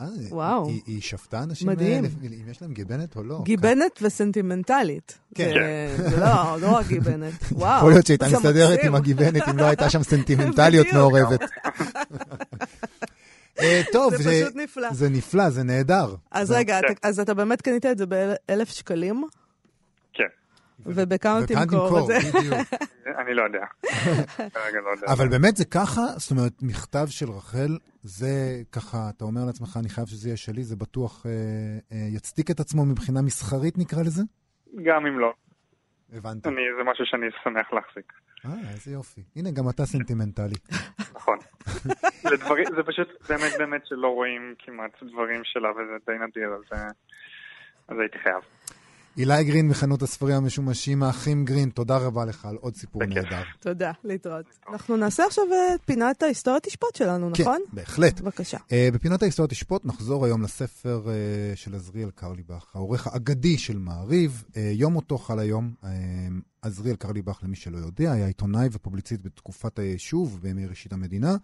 אה, 0.00 0.04
וואו. 0.30 0.66
היא- 0.68 0.82
היא 0.86 1.00
שפטה 1.02 1.42
אנשים 1.42 1.68
מדהים. 1.68 2.04
אה, 2.04 2.10
אם 2.44 2.50
יש 2.50 2.62
להם 2.62 2.72
גיבנת 2.72 3.16
או 3.16 3.22
לא. 3.24 3.40
גיבנת 3.42 3.98
וסנטימנטלית. 4.02 5.18
כן. 5.34 5.50
זה- 5.96 6.10
זה 6.10 6.20
לא, 6.20 6.60
לא 6.60 6.76
רק 6.76 6.86
גיבנת. 6.86 7.32
וואו. 7.52 7.76
יכול 7.78 7.90
להיות 7.90 8.06
שהייתה 8.06 8.28
זה 8.28 8.36
מסתדרת. 8.36 8.78
עם 8.84 8.94
הגיבנת 8.94 9.48
אם 9.48 9.58
לא 9.58 9.64
הייתה 9.64 9.90
שם 9.90 10.02
סנטימנטליות. 10.12 10.86
מעורבת. 10.92 11.40
אה, 13.60 13.82
טוב, 13.92 14.14
זה 14.16 14.30
פשוט 14.44 14.56
נפלא. 14.56 14.92
זה 14.92 15.08
נפלא, 15.10 15.50
זה 15.50 15.62
נהדר. 15.62 16.14
אז 16.30 16.48
זה- 16.48 16.56
רגע, 16.56 16.80
כן. 16.86 16.92
אתה- 16.92 17.08
אז 17.08 17.20
אתה 17.20 17.34
באמת 17.34 17.62
קנית 17.62 17.86
את 17.86 17.98
זה 17.98 18.06
באלף 18.06 18.68
שקלים, 18.68 19.24
ובכמה 20.86 21.46
תמכור 21.46 21.98
את 21.98 22.06
זה? 22.06 22.18
בדיוק. 22.38 22.68
אני 23.20 23.34
לא 23.34 23.42
יודע. 23.42 23.64
לא 24.84 24.90
יודע. 24.90 25.12
אבל 25.12 25.28
באמת 25.28 25.56
זה 25.56 25.64
ככה? 25.64 26.00
זאת 26.00 26.30
אומרת, 26.30 26.52
מכתב 26.62 27.06
של 27.08 27.30
רחל, 27.30 27.78
זה 28.02 28.62
ככה, 28.72 28.98
אתה 29.16 29.24
אומר 29.24 29.40
לעצמך, 29.46 29.76
אני 29.80 29.88
חייב 29.88 30.06
שזה 30.06 30.28
יהיה 30.28 30.36
שלי, 30.36 30.62
זה 30.62 30.76
בטוח 30.76 31.26
אה, 31.26 31.30
אה, 31.92 31.96
יצדיק 32.16 32.50
את 32.50 32.60
עצמו 32.60 32.84
מבחינה 32.84 33.22
מסחרית, 33.22 33.78
נקרא 33.78 34.02
לזה? 34.02 34.22
גם 34.84 35.06
אם 35.06 35.18
לא. 35.18 35.32
הבנתי. 36.12 36.48
אני, 36.48 36.62
זה 36.78 36.90
משהו 36.90 37.06
שאני 37.06 37.26
שמח 37.44 37.72
להחזיק. 37.72 38.12
אה, 38.46 38.70
איזה 38.72 38.90
יופי. 38.92 39.20
הנה, 39.36 39.50
גם 39.50 39.68
אתה 39.68 39.84
סנטימנטלי. 39.84 40.58
נכון. 41.16 41.38
זה 42.22 42.36
דברים, 42.36 42.64
זה 42.76 42.82
פשוט 42.82 43.08
באמת 43.28 43.52
באמת 43.58 43.86
שלא 43.86 44.08
רואים 44.08 44.54
כמעט 44.58 45.02
דברים 45.02 45.40
שלה 45.44 45.70
וזה 45.70 45.96
די 46.06 46.12
נדיר, 46.12 46.48
אז, 46.54 46.78
אה, 46.78 46.86
אז 47.88 47.98
הייתי 47.98 48.18
חייב. 48.18 48.42
אילי 49.18 49.44
גרין 49.44 49.68
מחנות 49.68 50.02
הספרים 50.02 50.36
המשומשים, 50.36 51.02
האחים 51.02 51.44
גרין, 51.44 51.70
תודה 51.70 51.96
רבה 51.96 52.24
לך 52.24 52.44
על 52.46 52.56
עוד 52.56 52.76
סיפור. 52.76 53.04
נהדר. 53.04 53.42
תודה, 53.60 53.92
להתראות. 54.04 54.44
אנחנו 54.72 54.96
נעשה 54.96 55.26
עכשיו 55.26 55.44
את 55.74 55.80
פינת 55.84 56.22
ההיסטוריה 56.22 56.60
תשפוט 56.60 56.96
שלנו, 56.96 57.30
נכון? 57.30 57.58
כן, 57.70 57.76
בהחלט. 57.76 58.20
בבקשה. 58.20 58.58
Uh, 58.58 58.94
בפינת 58.94 59.22
ההיסטוריה 59.22 59.48
תשפוט 59.48 59.84
נחזור 59.84 60.24
היום 60.24 60.42
לספר 60.42 61.02
uh, 61.04 61.56
של 61.56 61.74
עזריאל 61.74 62.10
קרליבך, 62.14 62.70
העורך 62.74 63.06
האגדי 63.06 63.58
של 63.58 63.78
מעריב. 63.78 64.44
יום 64.56 64.92
מותו 64.92 65.18
חל 65.18 65.38
היום. 65.38 65.74
עזריאל 66.62 66.96
קרליבך, 66.96 67.40
למי 67.42 67.56
שלא 67.56 67.78
יודע, 67.78 68.12
היה 68.12 68.26
עיתונאי 68.26 68.68
ופובליציסט 68.72 69.20
בתקופת 69.24 69.78
היישוב, 69.78 70.38
בימי 70.42 70.66
ראשית 70.66 70.92
המדינה. 70.92 71.36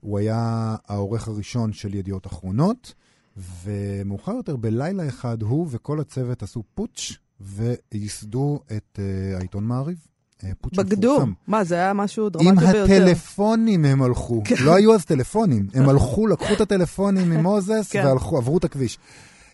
הוא 0.00 0.18
היה 0.18 0.76
העורך 0.86 1.28
הראשון 1.28 1.72
של 1.72 1.94
ידיעות 1.94 2.26
אחרונות, 2.26 2.94
ומאוחר 3.36 4.32
יותר, 4.32 4.56
בלילה 4.56 5.08
אחד, 5.08 5.42
הוא 5.42 5.66
וכל 5.70 6.00
הצוות 6.00 6.42
עשו 6.42 6.62
פוטש 6.74 7.18
וייסדו 7.40 8.60
את 8.76 8.98
uh, 8.98 9.36
העיתון 9.38 9.64
מעריב. 9.64 10.06
Uh, 10.38 10.44
פוטש 10.60 10.78
בגדו. 10.78 11.12
מפורסם. 11.14 11.32
מה, 11.46 11.64
זה 11.64 11.74
היה 11.74 11.92
משהו 11.92 12.24
עם 12.24 12.30
דרמטי 12.30 12.66
ביותר. 12.72 12.82
הטלפונים 12.84 13.84
הם 13.84 14.02
הלכו. 14.02 14.42
כן. 14.44 14.54
לא 14.60 14.76
היו 14.76 14.94
אז 14.94 15.04
טלפונים. 15.04 15.68
הם 15.74 15.88
הלכו, 15.88 16.26
לקחו 16.26 16.54
את 16.54 16.60
הטלפונים 16.60 17.30
ממוזס 17.30 17.88
כן. 17.90 18.06
והלכו, 18.06 18.36
עברו 18.38 18.58
את 18.58 18.64
הכביש. 18.64 18.98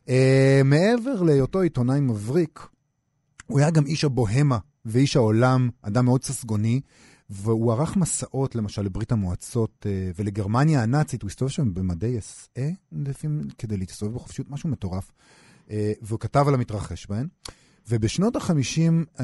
Uh, 0.07 0.11
מעבר 0.65 1.23
להיותו 1.23 1.61
עיתונאי 1.61 2.01
מבריק, 2.01 2.67
הוא 3.47 3.59
היה 3.59 3.71
גם 3.71 3.87
איש 3.87 4.05
הבוהמה 4.05 4.59
ואיש 4.85 5.17
העולם, 5.17 5.71
אדם 5.83 6.05
מאוד 6.05 6.25
ססגוני, 6.25 6.81
והוא 7.33 7.73
ערך 7.73 7.97
מסעות, 7.97 8.55
למשל, 8.55 8.83
לברית 8.83 9.13
המועצות 9.13 9.87
uh, 9.87 10.15
ולגרמניה 10.19 10.83
הנאצית. 10.83 11.23
הוא 11.23 11.29
הסתובב 11.29 11.51
שם 11.51 11.75
במדי 11.75 12.19
אס-אה, 12.19 12.71
לפעמים, 12.93 13.43
כדי 13.59 13.77
להסתובב 13.77 14.15
בחופשיות, 14.15 14.51
משהו 14.51 14.69
מטורף. 14.69 15.13
Uh, 15.69 15.71
והוא 16.03 16.21
כתב 16.21 16.45
על 16.49 16.55
המתרחש 16.55 17.07
בהן. 17.07 17.27
ובשנות 17.89 18.37
ה-50, 18.37 19.23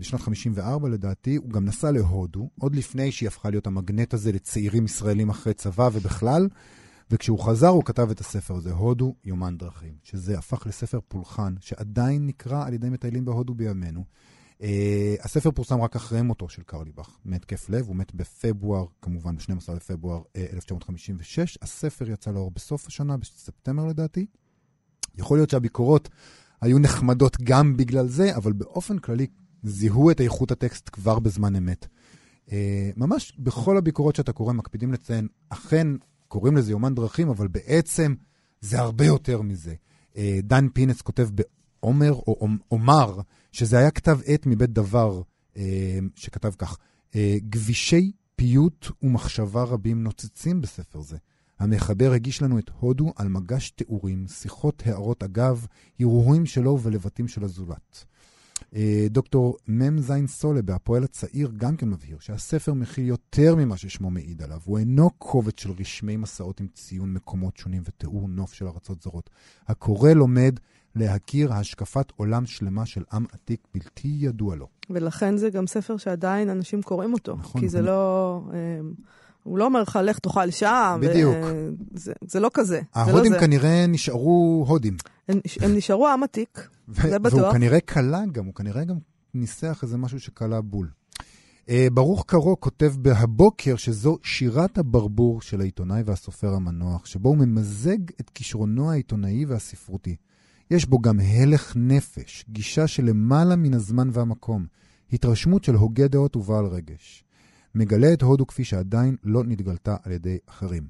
בשנת 0.00 0.20
54 0.20 0.88
לדעתי, 0.88 1.36
הוא 1.36 1.50
גם 1.50 1.64
נסע 1.64 1.90
להודו, 1.90 2.50
עוד 2.60 2.76
לפני 2.76 3.12
שהיא 3.12 3.26
הפכה 3.26 3.50
להיות 3.50 3.66
המגנט 3.66 4.14
הזה 4.14 4.32
לצעירים 4.32 4.84
ישראלים 4.84 5.30
אחרי 5.30 5.54
צבא 5.54 5.90
ובכלל, 5.92 6.48
וכשהוא 7.10 7.38
חזר 7.38 7.68
הוא 7.68 7.84
כתב 7.84 8.10
את 8.10 8.20
הספר 8.20 8.54
הזה, 8.54 8.72
הודו, 8.72 9.14
יומן 9.24 9.56
דרכים, 9.58 9.92
שזה 10.02 10.38
הפך 10.38 10.66
לספר 10.66 10.98
פולחן, 11.08 11.54
שעדיין 11.60 12.26
נקרא 12.26 12.66
על 12.66 12.74
ידי 12.74 12.88
מטיילים 12.90 13.24
בהודו 13.24 13.54
בימינו. 13.54 14.04
Uh, 14.60 14.64
הספר 15.20 15.50
פורסם 15.50 15.80
רק 15.80 15.96
אחרי 15.96 16.22
מותו 16.22 16.48
של 16.48 16.62
קרליבך, 16.62 17.18
מהתקף 17.24 17.70
לב, 17.70 17.86
הוא 17.86 17.96
מת 17.96 18.14
בפברואר, 18.14 18.86
כמובן, 19.02 19.36
ב-12 19.36 19.72
לפברואר 19.76 20.20
uh, 20.20 20.54
1956. 20.54 21.58
הספר 21.62 22.10
יצא 22.10 22.30
לאור 22.30 22.50
בסוף 22.50 22.86
השנה, 22.86 23.16
בספטמבר 23.16 23.86
לדעתי. 23.86 24.26
יכול 25.16 25.38
להיות 25.38 25.50
שהביקורות 25.50 26.08
היו 26.60 26.78
נחמדות 26.78 27.36
גם 27.42 27.76
בגלל 27.76 28.08
זה, 28.08 28.36
אבל 28.36 28.52
באופן 28.52 28.98
כללי 28.98 29.26
זיהו 29.62 30.10
את 30.10 30.20
איכות 30.20 30.50
הטקסט 30.50 30.90
כבר 30.92 31.18
בזמן 31.18 31.56
אמת. 31.56 31.86
Uh, 32.46 32.50
ממש 32.96 33.32
בכל 33.38 33.76
הביקורות 33.76 34.16
שאתה 34.16 34.32
קורא 34.32 34.52
מקפידים 34.52 34.92
לציין, 34.92 35.28
אכן 35.48 35.86
קוראים 36.28 36.56
לזה 36.56 36.70
יומן 36.70 36.94
דרכים, 36.94 37.28
אבל 37.28 37.48
בעצם 37.48 38.14
זה 38.60 38.78
הרבה 38.78 39.04
יותר 39.04 39.42
מזה. 39.42 39.74
Uh, 40.12 40.16
דן 40.42 40.68
פינס 40.68 41.02
כותב 41.02 41.28
בעומר 41.82 42.12
או 42.12 42.56
עומר, 42.68 43.20
שזה 43.52 43.78
היה 43.78 43.90
כתב 43.90 44.18
עת 44.24 44.46
מבית 44.46 44.70
דבר, 44.70 45.22
uh, 45.54 45.58
שכתב 46.16 46.52
כך, 46.58 46.78
גבישי 47.48 48.12
פיוט 48.36 48.86
ומחשבה 49.02 49.62
רבים 49.62 50.02
נוצצים 50.02 50.60
בספר 50.60 51.00
זה. 51.00 51.16
המחבר 51.58 52.12
הגיש 52.12 52.42
לנו 52.42 52.58
את 52.58 52.70
הודו 52.80 53.12
על 53.16 53.28
מגש 53.28 53.70
תיאורים, 53.70 54.26
שיחות 54.28 54.82
הערות 54.86 55.22
אגב, 55.22 55.66
הרהורים 56.00 56.46
שלו 56.46 56.78
ולבטים 56.82 57.28
של 57.28 57.44
הזולת. 57.44 58.04
דוקטור 59.10 59.56
מ' 59.68 59.98
זין 59.98 60.26
סולבה, 60.26 60.74
הפועל 60.74 61.04
הצעיר, 61.04 61.52
גם 61.56 61.76
כן 61.76 61.88
מבהיר 61.88 62.18
שהספר 62.20 62.74
מכיל 62.74 63.06
יותר 63.06 63.56
ממה 63.56 63.76
ששמו 63.76 64.10
מעיד 64.10 64.42
עליו. 64.42 64.60
הוא 64.64 64.78
אינו 64.78 65.10
קובץ 65.10 65.60
של 65.60 65.70
רשמי 65.80 66.16
מסעות 66.16 66.60
עם 66.60 66.66
ציון 66.74 67.12
מקומות 67.12 67.56
שונים 67.56 67.82
ותיאור 67.84 68.28
נוף 68.28 68.52
של 68.52 68.66
ארצות 68.66 69.02
זרות. 69.02 69.30
הקורא 69.68 70.10
לומד 70.10 70.60
להכיר 70.96 71.52
השקפת 71.52 72.12
עולם 72.16 72.46
שלמה 72.46 72.86
של 72.86 73.02
עם 73.12 73.24
עתיק 73.32 73.60
בלתי 73.74 74.08
ידוע 74.20 74.56
לו. 74.56 74.66
ולכן 74.90 75.36
זה 75.36 75.50
גם 75.50 75.66
ספר 75.66 75.96
שעדיין 75.96 76.50
אנשים 76.50 76.82
קוראים 76.82 77.12
אותו. 77.12 77.36
נכון, 77.36 77.60
כי 77.60 77.68
זה 77.68 77.78
נכון. 77.78 77.90
לא... 77.90 78.40
אה, 78.52 78.80
הוא 79.42 79.58
לא 79.58 79.64
אומר 79.64 79.82
לך, 79.82 79.98
לך 80.02 80.18
תאכל 80.18 80.50
שם. 80.50 81.00
בדיוק. 81.02 81.34
ו- 81.44 81.70
זה, 81.94 82.12
זה 82.26 82.40
לא 82.40 82.50
כזה. 82.54 82.80
זה 82.94 83.00
לא 83.00 83.16
ההודים 83.16 83.32
זה. 83.32 83.38
כנראה 83.38 83.86
נשארו 83.88 84.64
הודים. 84.68 84.96
הם, 85.28 85.40
הם 85.60 85.76
נשארו 85.76 86.08
עם 86.08 86.22
עתיק, 86.22 86.68
זה 86.88 87.18
בטוח. 87.18 87.40
והוא 87.40 87.52
כנראה 87.52 87.80
קלע 87.80 88.20
גם, 88.32 88.44
הוא 88.44 88.54
כנראה 88.54 88.84
גם 88.84 88.96
ניסח 89.34 89.80
איזה 89.82 89.96
משהו 89.96 90.20
שקלע 90.20 90.60
בול. 90.60 90.88
Uh, 91.66 91.70
ברוך 91.92 92.24
קרו 92.26 92.60
כותב 92.60 92.92
בהבוקר 92.98 93.76
שזו 93.76 94.18
שירת 94.22 94.78
הברבור 94.78 95.40
של 95.40 95.60
העיתונאי 95.60 96.02
והסופר 96.04 96.54
המנוח, 96.54 97.06
שבו 97.06 97.28
הוא 97.28 97.36
ממזג 97.36 97.98
את 98.20 98.30
כישרונו 98.30 98.90
העיתונאי 98.90 99.44
והספרותי. 99.44 100.16
יש 100.70 100.86
בו 100.86 100.98
גם 100.98 101.20
הלך 101.20 101.72
נפש, 101.76 102.44
גישה 102.48 102.86
שלמעלה 102.86 103.56
מן 103.56 103.74
הזמן 103.74 104.10
והמקום, 104.12 104.66
התרשמות 105.12 105.64
של 105.64 105.74
הוגה 105.74 106.08
דעות 106.08 106.36
ובעל 106.36 106.66
רגש. 106.66 107.24
מגלה 107.74 108.12
את 108.12 108.22
הודו 108.22 108.46
כפי 108.46 108.64
שעדיין 108.64 109.16
לא 109.24 109.44
נתגלתה 109.44 109.96
על 110.02 110.12
ידי 110.12 110.38
אחרים. 110.46 110.88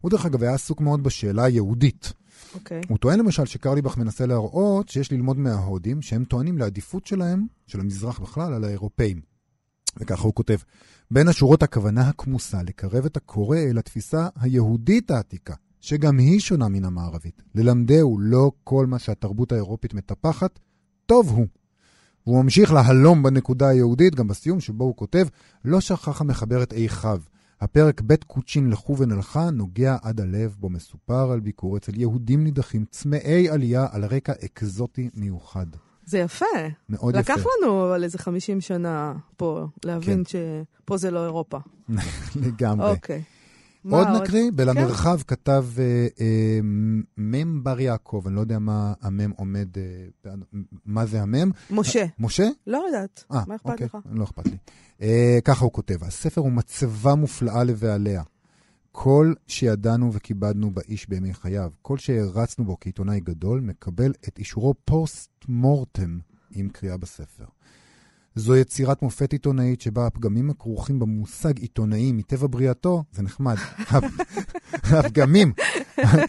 הוא 0.00 0.10
דרך 0.10 0.26
אגב 0.26 0.42
היה 0.42 0.54
עסוק 0.54 0.80
מאוד 0.80 1.02
בשאלה 1.02 1.44
היהודית. 1.44 2.12
אוקיי. 2.54 2.80
הוא 2.88 2.98
טוען 2.98 3.18
למשל 3.18 3.44
שקרליבך 3.44 3.96
מנסה 3.96 4.26
להראות 4.26 4.88
שיש 4.88 5.12
ללמוד 5.12 5.38
מההודים, 5.38 6.02
שהם 6.02 6.24
טוענים 6.24 6.58
לעדיפות 6.58 7.06
שלהם, 7.06 7.46
של 7.66 7.80
המזרח 7.80 8.18
בכלל, 8.18 8.52
על 8.52 8.64
האירופאים. 8.64 9.20
וככה 9.96 10.22
הוא 10.22 10.34
כותב, 10.34 10.56
בין 11.10 11.28
השורות 11.28 11.62
הכוונה 11.62 12.08
הכמוסה 12.08 12.62
לקרב 12.62 13.04
את 13.04 13.16
הקורא 13.16 13.58
אל 13.58 13.78
התפיסה 13.78 14.28
היהודית 14.36 15.10
העתיקה, 15.10 15.54
שגם 15.84 16.18
היא 16.18 16.40
שונה 16.40 16.68
מן 16.68 16.84
המערבית. 16.84 17.42
ללמדהו 17.54 18.18
לא 18.18 18.52
כל 18.64 18.86
מה 18.86 18.98
שהתרבות 18.98 19.52
האירופית 19.52 19.94
מטפחת, 19.94 20.58
טוב 21.06 21.30
הוא. 21.30 21.46
והוא 22.26 22.42
ממשיך 22.42 22.72
להלום 22.72 23.22
בנקודה 23.22 23.68
היהודית, 23.68 24.14
גם 24.14 24.28
בסיום 24.28 24.60
שבו 24.60 24.84
הוא 24.84 24.96
כותב, 24.96 25.26
לא 25.64 25.80
שכח 25.80 26.20
המחבר 26.20 26.62
את 26.62 26.72
איכיו. 26.72 27.20
הפרק 27.60 28.00
ב' 28.06 28.14
קוצ'ין 28.14 28.70
לכו 28.70 28.98
ונלכה 28.98 29.50
נוגע 29.50 29.96
עד 30.02 30.20
הלב, 30.20 30.56
בו 30.58 30.70
מסופר 30.70 31.30
על 31.32 31.40
ביקור 31.40 31.76
אצל 31.76 32.00
יהודים 32.00 32.44
נידחים, 32.44 32.84
צמאי 32.90 33.48
עלייה 33.48 33.86
על 33.90 34.04
רקע 34.04 34.32
אקזוטי 34.44 35.10
מיוחד. 35.14 35.66
זה 36.06 36.18
יפה. 36.18 36.46
מאוד 36.88 37.16
לקח 37.16 37.36
יפה. 37.38 37.48
לנו 37.62 37.88
אבל 37.88 38.04
איזה 38.04 38.18
50 38.18 38.60
שנה 38.60 39.14
פה 39.36 39.66
להבין 39.84 40.22
כן. 40.26 40.38
שפה 40.84 40.96
זה 40.96 41.10
לא 41.10 41.24
אירופה. 41.24 41.58
לגמרי. 42.46 42.90
אוקיי. 42.90 43.22
עוד 43.90 44.08
נקריא, 44.22 44.50
בלמרחב 44.54 45.20
כתב 45.26 45.64
אה, 45.78 46.06
אה, 46.20 46.60
מ' 47.18 47.62
בר 47.62 47.80
יעקב, 47.80 48.22
אני 48.26 48.36
לא 48.36 48.40
יודע 48.40 48.58
מה 48.58 48.92
המ' 49.00 49.30
עומד, 49.30 49.68
אה, 49.78 50.32
מה 50.84 51.06
זה 51.06 51.22
המ'. 51.22 51.50
משה. 51.70 52.04
משה? 52.18 52.48
לא 52.66 52.84
יודעת, 52.86 53.24
מה 53.30 53.56
אכפת 53.56 53.70
אוקיי, 53.70 53.86
לך? 53.86 53.98
לא 54.10 54.24
אכפת 54.24 54.44
לי. 54.46 54.56
ככה 55.44 55.64
הוא 55.64 55.72
כותב, 55.72 56.04
הספר 56.04 56.40
הוא 56.40 56.52
מצבה 56.52 57.14
מופלאה 57.14 57.64
לבעליה. 57.64 58.22
כל 58.92 59.32
שידענו 59.46 60.12
וכיבדנו 60.12 60.70
באיש 60.70 61.08
בימי 61.08 61.34
חייו, 61.34 61.70
כל 61.82 61.98
שהרצנו 61.98 62.64
בו 62.64 62.76
כעיתונאי 62.80 63.20
גדול, 63.20 63.60
מקבל 63.60 64.12
את 64.28 64.38
אישורו 64.38 64.74
פוסט 64.84 65.30
מורטם 65.48 66.18
עם 66.50 66.68
קריאה 66.68 66.96
בספר. 66.96 67.44
זו 68.36 68.56
יצירת 68.56 69.02
מופת 69.02 69.32
עיתונאית 69.32 69.80
שבה 69.80 70.06
הפגמים 70.06 70.50
הכרוכים 70.50 70.98
במושג 70.98 71.58
עיתונאי 71.58 72.12
מטבע 72.12 72.46
בריאתו, 72.50 73.04
זה 73.12 73.22
נחמד. 73.22 73.56
הפגמים, 74.98 75.52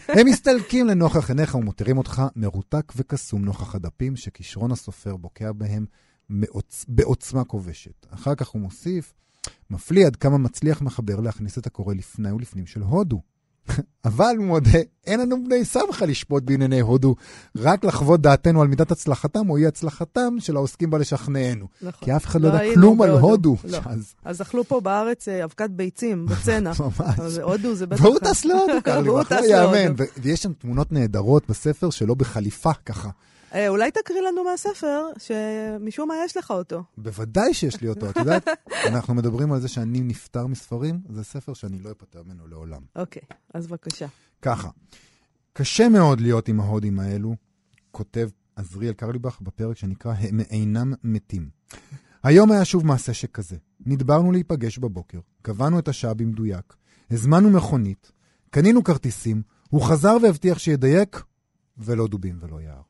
הם 0.08 0.26
מסתלקים 0.26 0.86
לנוכח 0.86 1.30
עיניך 1.30 1.54
ומותירים 1.54 1.98
אותך 1.98 2.22
מרותק 2.36 2.92
וקסום 2.96 3.44
נוכח 3.44 3.74
הדפים 3.74 4.16
שכישרון 4.16 4.72
הסופר 4.72 5.16
בוקע 5.16 5.52
בהם 5.52 5.86
מעוצ... 6.28 6.84
בעוצמה 6.88 7.44
כובשת. 7.44 8.06
אחר 8.10 8.34
כך 8.34 8.48
הוא 8.48 8.62
מוסיף, 8.62 9.14
מפליא 9.70 10.06
עד 10.06 10.16
כמה 10.16 10.38
מצליח 10.38 10.82
מחבר 10.82 11.20
להכניס 11.20 11.58
את 11.58 11.66
הקורא 11.66 11.94
לפני 11.94 12.32
ולפנים 12.32 12.66
של 12.66 12.82
הודו. 12.82 13.20
אבל, 14.04 14.34
הוא 14.38 14.46
מודה, 14.46 14.78
אין 15.06 15.20
לנו 15.20 15.44
בני 15.44 15.64
סמכה 15.64 16.06
לשפוט 16.06 16.42
בענייני 16.42 16.80
הודו, 16.80 17.14
רק 17.56 17.84
לחוות 17.84 18.20
דעתנו 18.20 18.62
על 18.62 18.68
מידת 18.68 18.90
הצלחתם 18.90 19.50
או 19.50 19.56
אי 19.56 19.66
הצלחתם 19.66 20.34
של 20.38 20.56
העוסקים 20.56 20.90
בה 20.90 20.98
לשכנענו. 20.98 21.66
נכון. 21.82 22.04
כי 22.04 22.16
אף 22.16 22.26
אחד 22.26 22.40
לא 22.40 22.48
לא 22.48 22.54
היינו 22.54 22.74
כלום 22.74 23.02
על. 23.02 23.10
הודו. 23.10 23.56
לא. 23.64 23.78
אז 23.84 24.14
אז 24.24 24.42
אכלו 24.42 24.64
פה 24.64 24.80
בארץ 24.80 25.28
אה, 25.28 25.44
אבקת 25.44 25.70
ביצים, 25.70 26.26
בצנע. 26.26 26.72
ממש. 26.80 27.38
הודו 27.42 27.74
זה 27.74 27.86
בטח... 27.86 28.04
והוא 28.04 28.18
טס 28.18 28.44
להודו, 28.44 28.72
והוא 29.04 29.20
לא 29.30 29.46
יאמן. 29.46 29.94
ויש 30.22 30.42
שם 30.42 30.52
תמונות 30.52 30.92
נהדרות 30.92 31.42
בספר 31.48 31.90
שלו 31.90 32.16
בחליפה, 32.16 32.72
ככה. 32.86 33.10
אה, 33.54 33.68
אולי 33.68 33.90
תקריא 33.90 34.20
לנו 34.20 34.44
מהספר, 34.44 35.02
שמשום 35.18 36.08
מה 36.08 36.14
יש 36.24 36.36
לך 36.36 36.50
אותו. 36.50 36.82
בוודאי 36.98 37.54
שיש 37.54 37.80
לי 37.80 37.88
אותו, 37.88 38.10
את 38.10 38.16
יודעת? 38.16 38.48
אנחנו 38.92 39.14
מדברים 39.14 39.52
על 39.52 39.60
זה 39.60 39.68
שאני 39.68 40.00
נפטר 40.00 40.46
מספרים, 40.46 41.00
זה 41.08 41.24
ספר 41.24 41.54
שאני 41.54 41.78
לא 41.78 41.90
אפטר 41.90 42.22
ממנו 42.22 42.46
לעולם. 42.46 42.82
אוקיי, 42.96 43.22
אז 43.54 43.66
בבקשה. 43.66 44.06
ככה, 44.42 44.68
קשה 45.52 45.88
מאוד 45.88 46.20
להיות 46.20 46.48
עם 46.48 46.60
ההודים 46.60 46.98
האלו, 46.98 47.34
כותב 47.90 48.28
עזריאל 48.56 48.92
קרליבך 48.92 49.40
בפרק 49.40 49.76
שנקרא 49.76 50.14
"הם 50.18 50.40
אינם 50.40 50.92
מתים". 51.04 51.48
היום 52.22 52.52
היה 52.52 52.64
שוב 52.64 52.86
מעשה 52.86 53.14
שכזה. 53.14 53.56
נדברנו 53.86 54.32
להיפגש 54.32 54.78
בבוקר, 54.78 55.18
קבענו 55.42 55.78
את 55.78 55.88
השעה 55.88 56.14
במדויק, 56.14 56.74
הזמנו 57.10 57.50
מכונית, 57.50 58.12
קנינו 58.50 58.84
כרטיסים, 58.84 59.42
הוא 59.70 59.82
חזר 59.82 60.16
והבטיח 60.22 60.58
שידייק, 60.58 61.22
ולא 61.78 62.08
דובים 62.08 62.38
ולא 62.40 62.60
יער. 62.60 62.82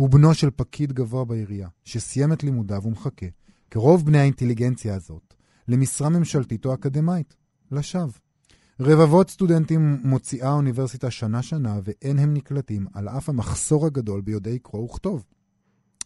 הוא 0.00 0.10
בנו 0.10 0.34
של 0.34 0.50
פקיד 0.56 0.92
גבוה 0.92 1.24
בעירייה, 1.24 1.68
שסיים 1.84 2.32
את 2.32 2.42
לימודיו 2.42 2.82
ומחכה, 2.84 3.26
כרוב 3.70 4.06
בני 4.06 4.18
האינטליגנציה 4.18 4.94
הזאת, 4.94 5.34
למשרה 5.68 6.08
ממשלתית 6.08 6.66
או 6.66 6.74
אקדמאית, 6.74 7.36
לשווא. 7.70 8.12
רבבות 8.80 9.30
סטודנטים 9.30 10.00
מוציאה 10.04 10.48
האוניברסיטה 10.48 11.10
שנה-שנה, 11.10 11.80
ואין 11.84 12.18
הם 12.18 12.34
נקלטים, 12.34 12.86
על 12.94 13.08
אף 13.08 13.28
המחסור 13.28 13.86
הגדול 13.86 14.20
ביודעי 14.20 14.58
קרוא 14.58 14.84
וכתוב. 14.84 15.24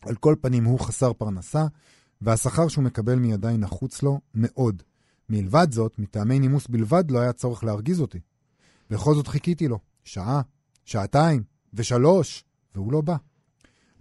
על 0.03 0.14
כל 0.14 0.34
פנים, 0.40 0.64
הוא 0.64 0.80
חסר 0.80 1.12
פרנסה, 1.12 1.66
והשכר 2.20 2.68
שהוא 2.68 2.84
מקבל 2.84 3.18
מידי 3.18 3.55
נחוץ 3.59 4.03
לו 4.03 4.20
מאוד. 4.34 4.82
מלבד 5.28 5.72
זאת, 5.72 5.99
מטעמי 5.99 6.38
נימוס 6.38 6.66
בלבד, 6.66 7.11
לא 7.11 7.18
היה 7.18 7.32
צורך 7.32 7.64
להרגיז 7.64 8.01
אותי. 8.01 8.20
בכל 8.90 9.14
זאת 9.14 9.26
חיכיתי 9.26 9.68
לו, 9.68 9.78
שעה, 10.05 10.42
שעתיים, 10.84 11.42
ושלוש, 11.74 12.45
והוא 12.74 12.92
לא 12.92 13.01
בא. 13.01 13.16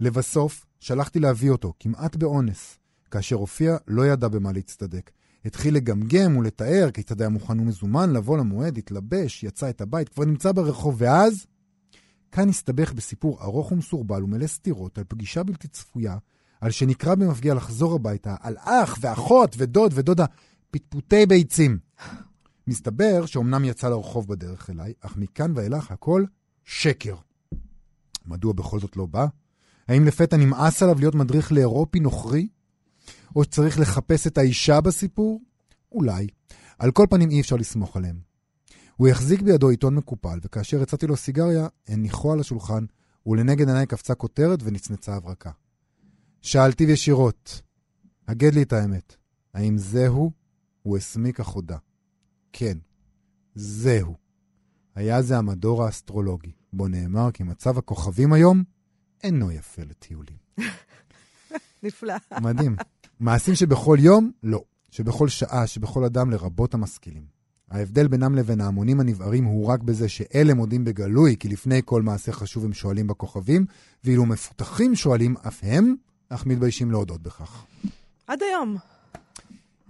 לבסוף, 0.00 0.66
שלחתי 0.80 1.20
להביא 1.20 1.50
אותו, 1.50 1.72
כמעט 1.80 2.16
באונס. 2.16 2.78
כאשר 3.10 3.36
הופיע, 3.36 3.76
לא 3.88 4.06
ידע 4.06 4.28
במה 4.28 4.52
להצטדק. 4.52 5.10
התחיל 5.44 5.74
לגמגם 5.74 6.36
ולתאר 6.36 6.90
כיצד 6.94 7.20
היה 7.20 7.30
מוכן 7.30 7.60
ומזומן 7.60 8.12
לבוא 8.12 8.38
למועד, 8.38 8.78
התלבש, 8.78 9.44
יצא 9.44 9.70
את 9.70 9.80
הבית, 9.80 10.08
כבר 10.08 10.24
נמצא 10.24 10.52
ברחוב, 10.52 10.94
ואז... 10.98 11.46
כאן 12.32 12.48
הסתבך 12.48 12.92
בסיפור 12.92 13.42
ארוך 13.42 13.72
ומסורבל 13.72 14.24
ומלא 14.24 14.46
סתירות 14.46 14.98
על 14.98 15.04
פגישה 15.08 15.42
בלתי 15.42 15.68
צפויה, 15.68 16.16
על 16.60 16.70
שנקרא 16.70 17.14
במפגיע 17.14 17.54
לחזור 17.54 17.94
הביתה, 17.94 18.36
על 18.40 18.56
אח 18.58 18.98
ואחות 19.00 19.54
ודוד 19.58 19.92
ודודה, 19.94 20.24
פטפוטי 20.70 21.26
ביצים. 21.26 21.78
מסתבר 22.66 23.26
שאומנם 23.26 23.64
יצא 23.64 23.88
לרחוב 23.88 24.28
בדרך 24.28 24.70
אליי, 24.70 24.92
אך 25.00 25.16
מכאן 25.16 25.52
ואילך 25.54 25.90
הכל 25.90 26.24
שקר. 26.64 27.16
מדוע 28.26 28.52
בכל 28.52 28.80
זאת 28.80 28.96
לא 28.96 29.06
בא? 29.06 29.26
האם 29.88 30.04
לפתע 30.04 30.36
נמאס 30.36 30.82
עליו 30.82 30.98
להיות 30.98 31.14
מדריך 31.14 31.52
לאירופי 31.52 32.00
נוכרי? 32.00 32.48
או 33.36 33.44
שצריך 33.44 33.78
לחפש 33.78 34.26
את 34.26 34.38
האישה 34.38 34.80
בסיפור? 34.80 35.40
אולי. 35.92 36.26
על 36.78 36.90
כל 36.90 37.06
פנים 37.10 37.30
אי 37.30 37.40
אפשר 37.40 37.56
לסמוך 37.56 37.96
עליהם. 37.96 38.18
הוא 38.96 39.08
החזיק 39.08 39.42
בידו 39.42 39.68
עיתון 39.68 39.94
מקופל, 39.94 40.38
וכאשר 40.44 40.82
הצעתי 40.82 41.06
לו 41.06 41.16
סיגריה, 41.16 41.68
הניחו 41.88 42.32
על 42.32 42.40
השולחן, 42.40 42.84
ולנגד 43.26 43.68
עיניי 43.68 43.86
קפצה 43.86 44.14
כותרת 44.14 44.58
ונצנצה 44.62 45.14
הברקה. 45.16 45.50
שאלתיו 46.42 46.90
ישירות, 46.90 47.62
הגד 48.28 48.54
לי 48.54 48.62
את 48.62 48.72
האמת, 48.72 49.16
האם 49.54 49.78
זהו? 49.78 50.30
הוא 50.82 50.96
הסמיק 50.96 51.40
החודה. 51.40 51.76
כן, 52.52 52.78
זהו. 53.54 54.14
היה 54.94 55.22
זה 55.22 55.38
המדור 55.38 55.84
האסטרולוגי, 55.84 56.52
בו 56.72 56.88
נאמר 56.88 57.30
כי 57.30 57.42
מצב 57.42 57.78
הכוכבים 57.78 58.32
היום 58.32 58.64
אינו 59.24 59.52
יפה 59.52 59.82
לטיולים. 59.82 60.36
נפלא. 61.82 62.14
מדהים. 62.40 62.76
מעשים 63.20 63.54
שבכל 63.54 63.96
יום, 64.00 64.30
לא. 64.42 64.62
שבכל 64.90 65.28
שעה, 65.28 65.66
שבכל 65.66 66.04
אדם, 66.04 66.30
לרבות 66.30 66.74
המשכילים. 66.74 67.22
ההבדל 67.70 68.08
בינם 68.08 68.34
לבין 68.34 68.60
ההמונים 68.60 69.00
הנבערים 69.00 69.44
הוא 69.44 69.66
רק 69.66 69.82
בזה 69.82 70.08
שאלה 70.08 70.54
מודים 70.54 70.84
בגלוי, 70.84 71.36
כי 71.36 71.48
לפני 71.48 71.80
כל 71.84 72.02
מעשה 72.02 72.32
חשוב 72.32 72.64
הם 72.64 72.72
שואלים 72.72 73.06
בכוכבים, 73.06 73.66
ואילו 74.04 74.26
מפותחים 74.26 74.94
שואלים 74.94 75.34
אף 75.48 75.60
הם, 75.62 75.94
אך 76.28 76.46
מתביישים 76.46 76.90
להודות 76.90 77.22
בכך. 77.22 77.64
עד 78.26 78.42
היום. 78.42 78.76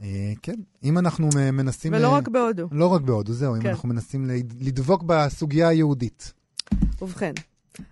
אה, 0.02 0.32
כן, 0.42 0.60
אם 0.84 0.98
אנחנו 0.98 1.28
מנסים... 1.52 1.92
ולא 1.92 2.08
רק 2.08 2.28
בהודו. 2.28 2.68
לא 2.72 2.86
רק 2.86 3.00
בהודו, 3.00 3.32
זהו, 3.32 3.56
אם 3.56 3.62
כן. 3.62 3.68
אנחנו 3.68 3.88
מנסים 3.88 4.30
לדבוק 4.60 5.02
בסוגיה 5.06 5.68
היהודית. 5.68 6.32
ובכן, 7.02 7.32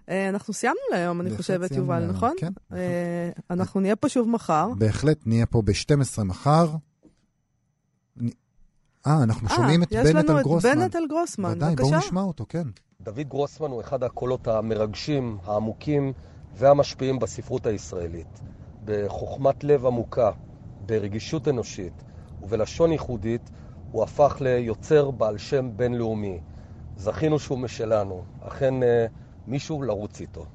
אנחנו 0.09 0.55
סיימנו 0.55 0.81
להיום, 0.93 1.21
אני 1.21 1.37
חושבת, 1.37 1.71
יובל, 1.71 2.07
נכון? 2.07 2.35
כן. 2.39 2.53
אה, 2.73 3.31
אנחנו 3.51 3.81
נהיה 3.81 3.97
פה 3.97 4.09
שוב 4.09 4.29
מחר. 4.29 4.69
בהחלט, 4.79 5.19
נהיה 5.27 5.47
פה 5.47 5.63
ב-12 5.63 6.23
מחר. 6.25 6.69
אה, 9.07 9.23
אנחנו 9.23 9.49
אה, 9.49 9.55
שומעים 9.55 9.83
את 9.83 9.93
יש 9.93 10.07
בנט 10.07 10.25
לנו 10.25 10.33
על 10.33 10.39
את 10.39 10.45
גרוסמן. 10.45 10.75
בנט 10.75 10.95
על 10.95 11.07
גרוסמן, 11.09 11.53
ודאי, 11.53 11.77
בואו 11.77 11.89
בבקשה. 11.89 12.07
נשמע 12.07 12.23
אותו, 12.23 12.47
כן. 12.49 12.69
דוד 13.01 13.29
גרוסמן 13.29 13.71
הוא 13.71 13.81
אחד 13.81 14.03
הקולות 14.03 14.49
המרגשים, 14.49 15.39
העמוקים 15.45 16.13
והמשפיעים 16.57 17.19
בספרות 17.19 17.67
הישראלית. 17.67 18.41
בחוכמת 18.85 19.65
לב 19.65 19.87
עמוקה, 19.87 20.31
ברגישות 20.87 21.49
אנושית 21.49 21.93
ובלשון 22.43 22.93
ייחודית, 22.93 23.51
הוא 23.93 24.03
הפך 24.03 24.37
ליוצר 24.41 25.11
בעל 25.11 25.39
שם 25.39 25.71
בינלאומי. 25.77 26.41
זכינו 26.97 27.39
שהוא 27.39 27.59
משלנו, 27.59 28.25
אכן 28.41 28.83
אה, 28.83 29.07
מישהו 29.47 29.83
לרוץ 29.83 30.21
איתו. 30.21 30.47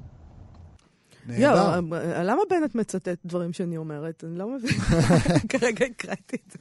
נהדר. 1.26 1.40
יואו, 1.42 1.94
אה, 1.94 2.22
למה 2.22 2.42
בנט 2.50 2.74
מצטט 2.74 3.18
דברים 3.24 3.52
שאני 3.52 3.76
אומרת? 3.76 4.24
אני 4.24 4.38
לא 4.38 4.50
מבין. 4.50 4.70
כרגע 5.50 5.86
הקראתי 5.86 6.36
את 6.46 6.52
זה. 6.52 6.58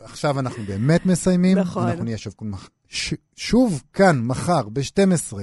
ועכשיו 0.00 0.38
אנחנו 0.40 0.62
באמת 0.64 1.06
מסיימים. 1.06 1.58
נכון. 1.58 1.86
אנחנו 1.86 2.04
נהיה 2.04 2.18
שוב, 2.18 2.34
ש- 2.88 3.14
שוב 3.36 3.82
כאן, 3.92 4.20
מחר, 4.22 4.68
ב-12, 4.68 5.36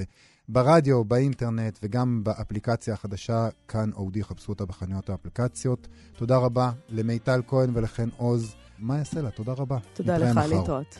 ברדיו, 0.48 1.04
באינטרנט 1.04 1.78
וגם 1.82 2.20
באפליקציה 2.24 2.94
החדשה, 2.94 3.48
כאן 3.68 3.90
אודי, 3.92 4.24
חפשו 4.24 4.52
אותה 4.52 4.64
בחנויות 4.64 5.10
האפליקציות. 5.10 5.88
תודה 6.16 6.36
רבה 6.36 6.70
למיטל 6.88 7.40
כהן 7.46 7.70
ולחן 7.74 8.08
עוז. 8.16 8.54
מה 8.78 8.98
יעשה 8.98 9.20
לה? 9.20 9.30
תודה 9.30 9.52
רבה. 9.52 9.78
תודה 9.94 10.18
לך. 10.18 10.40
להתראות. 10.48 10.96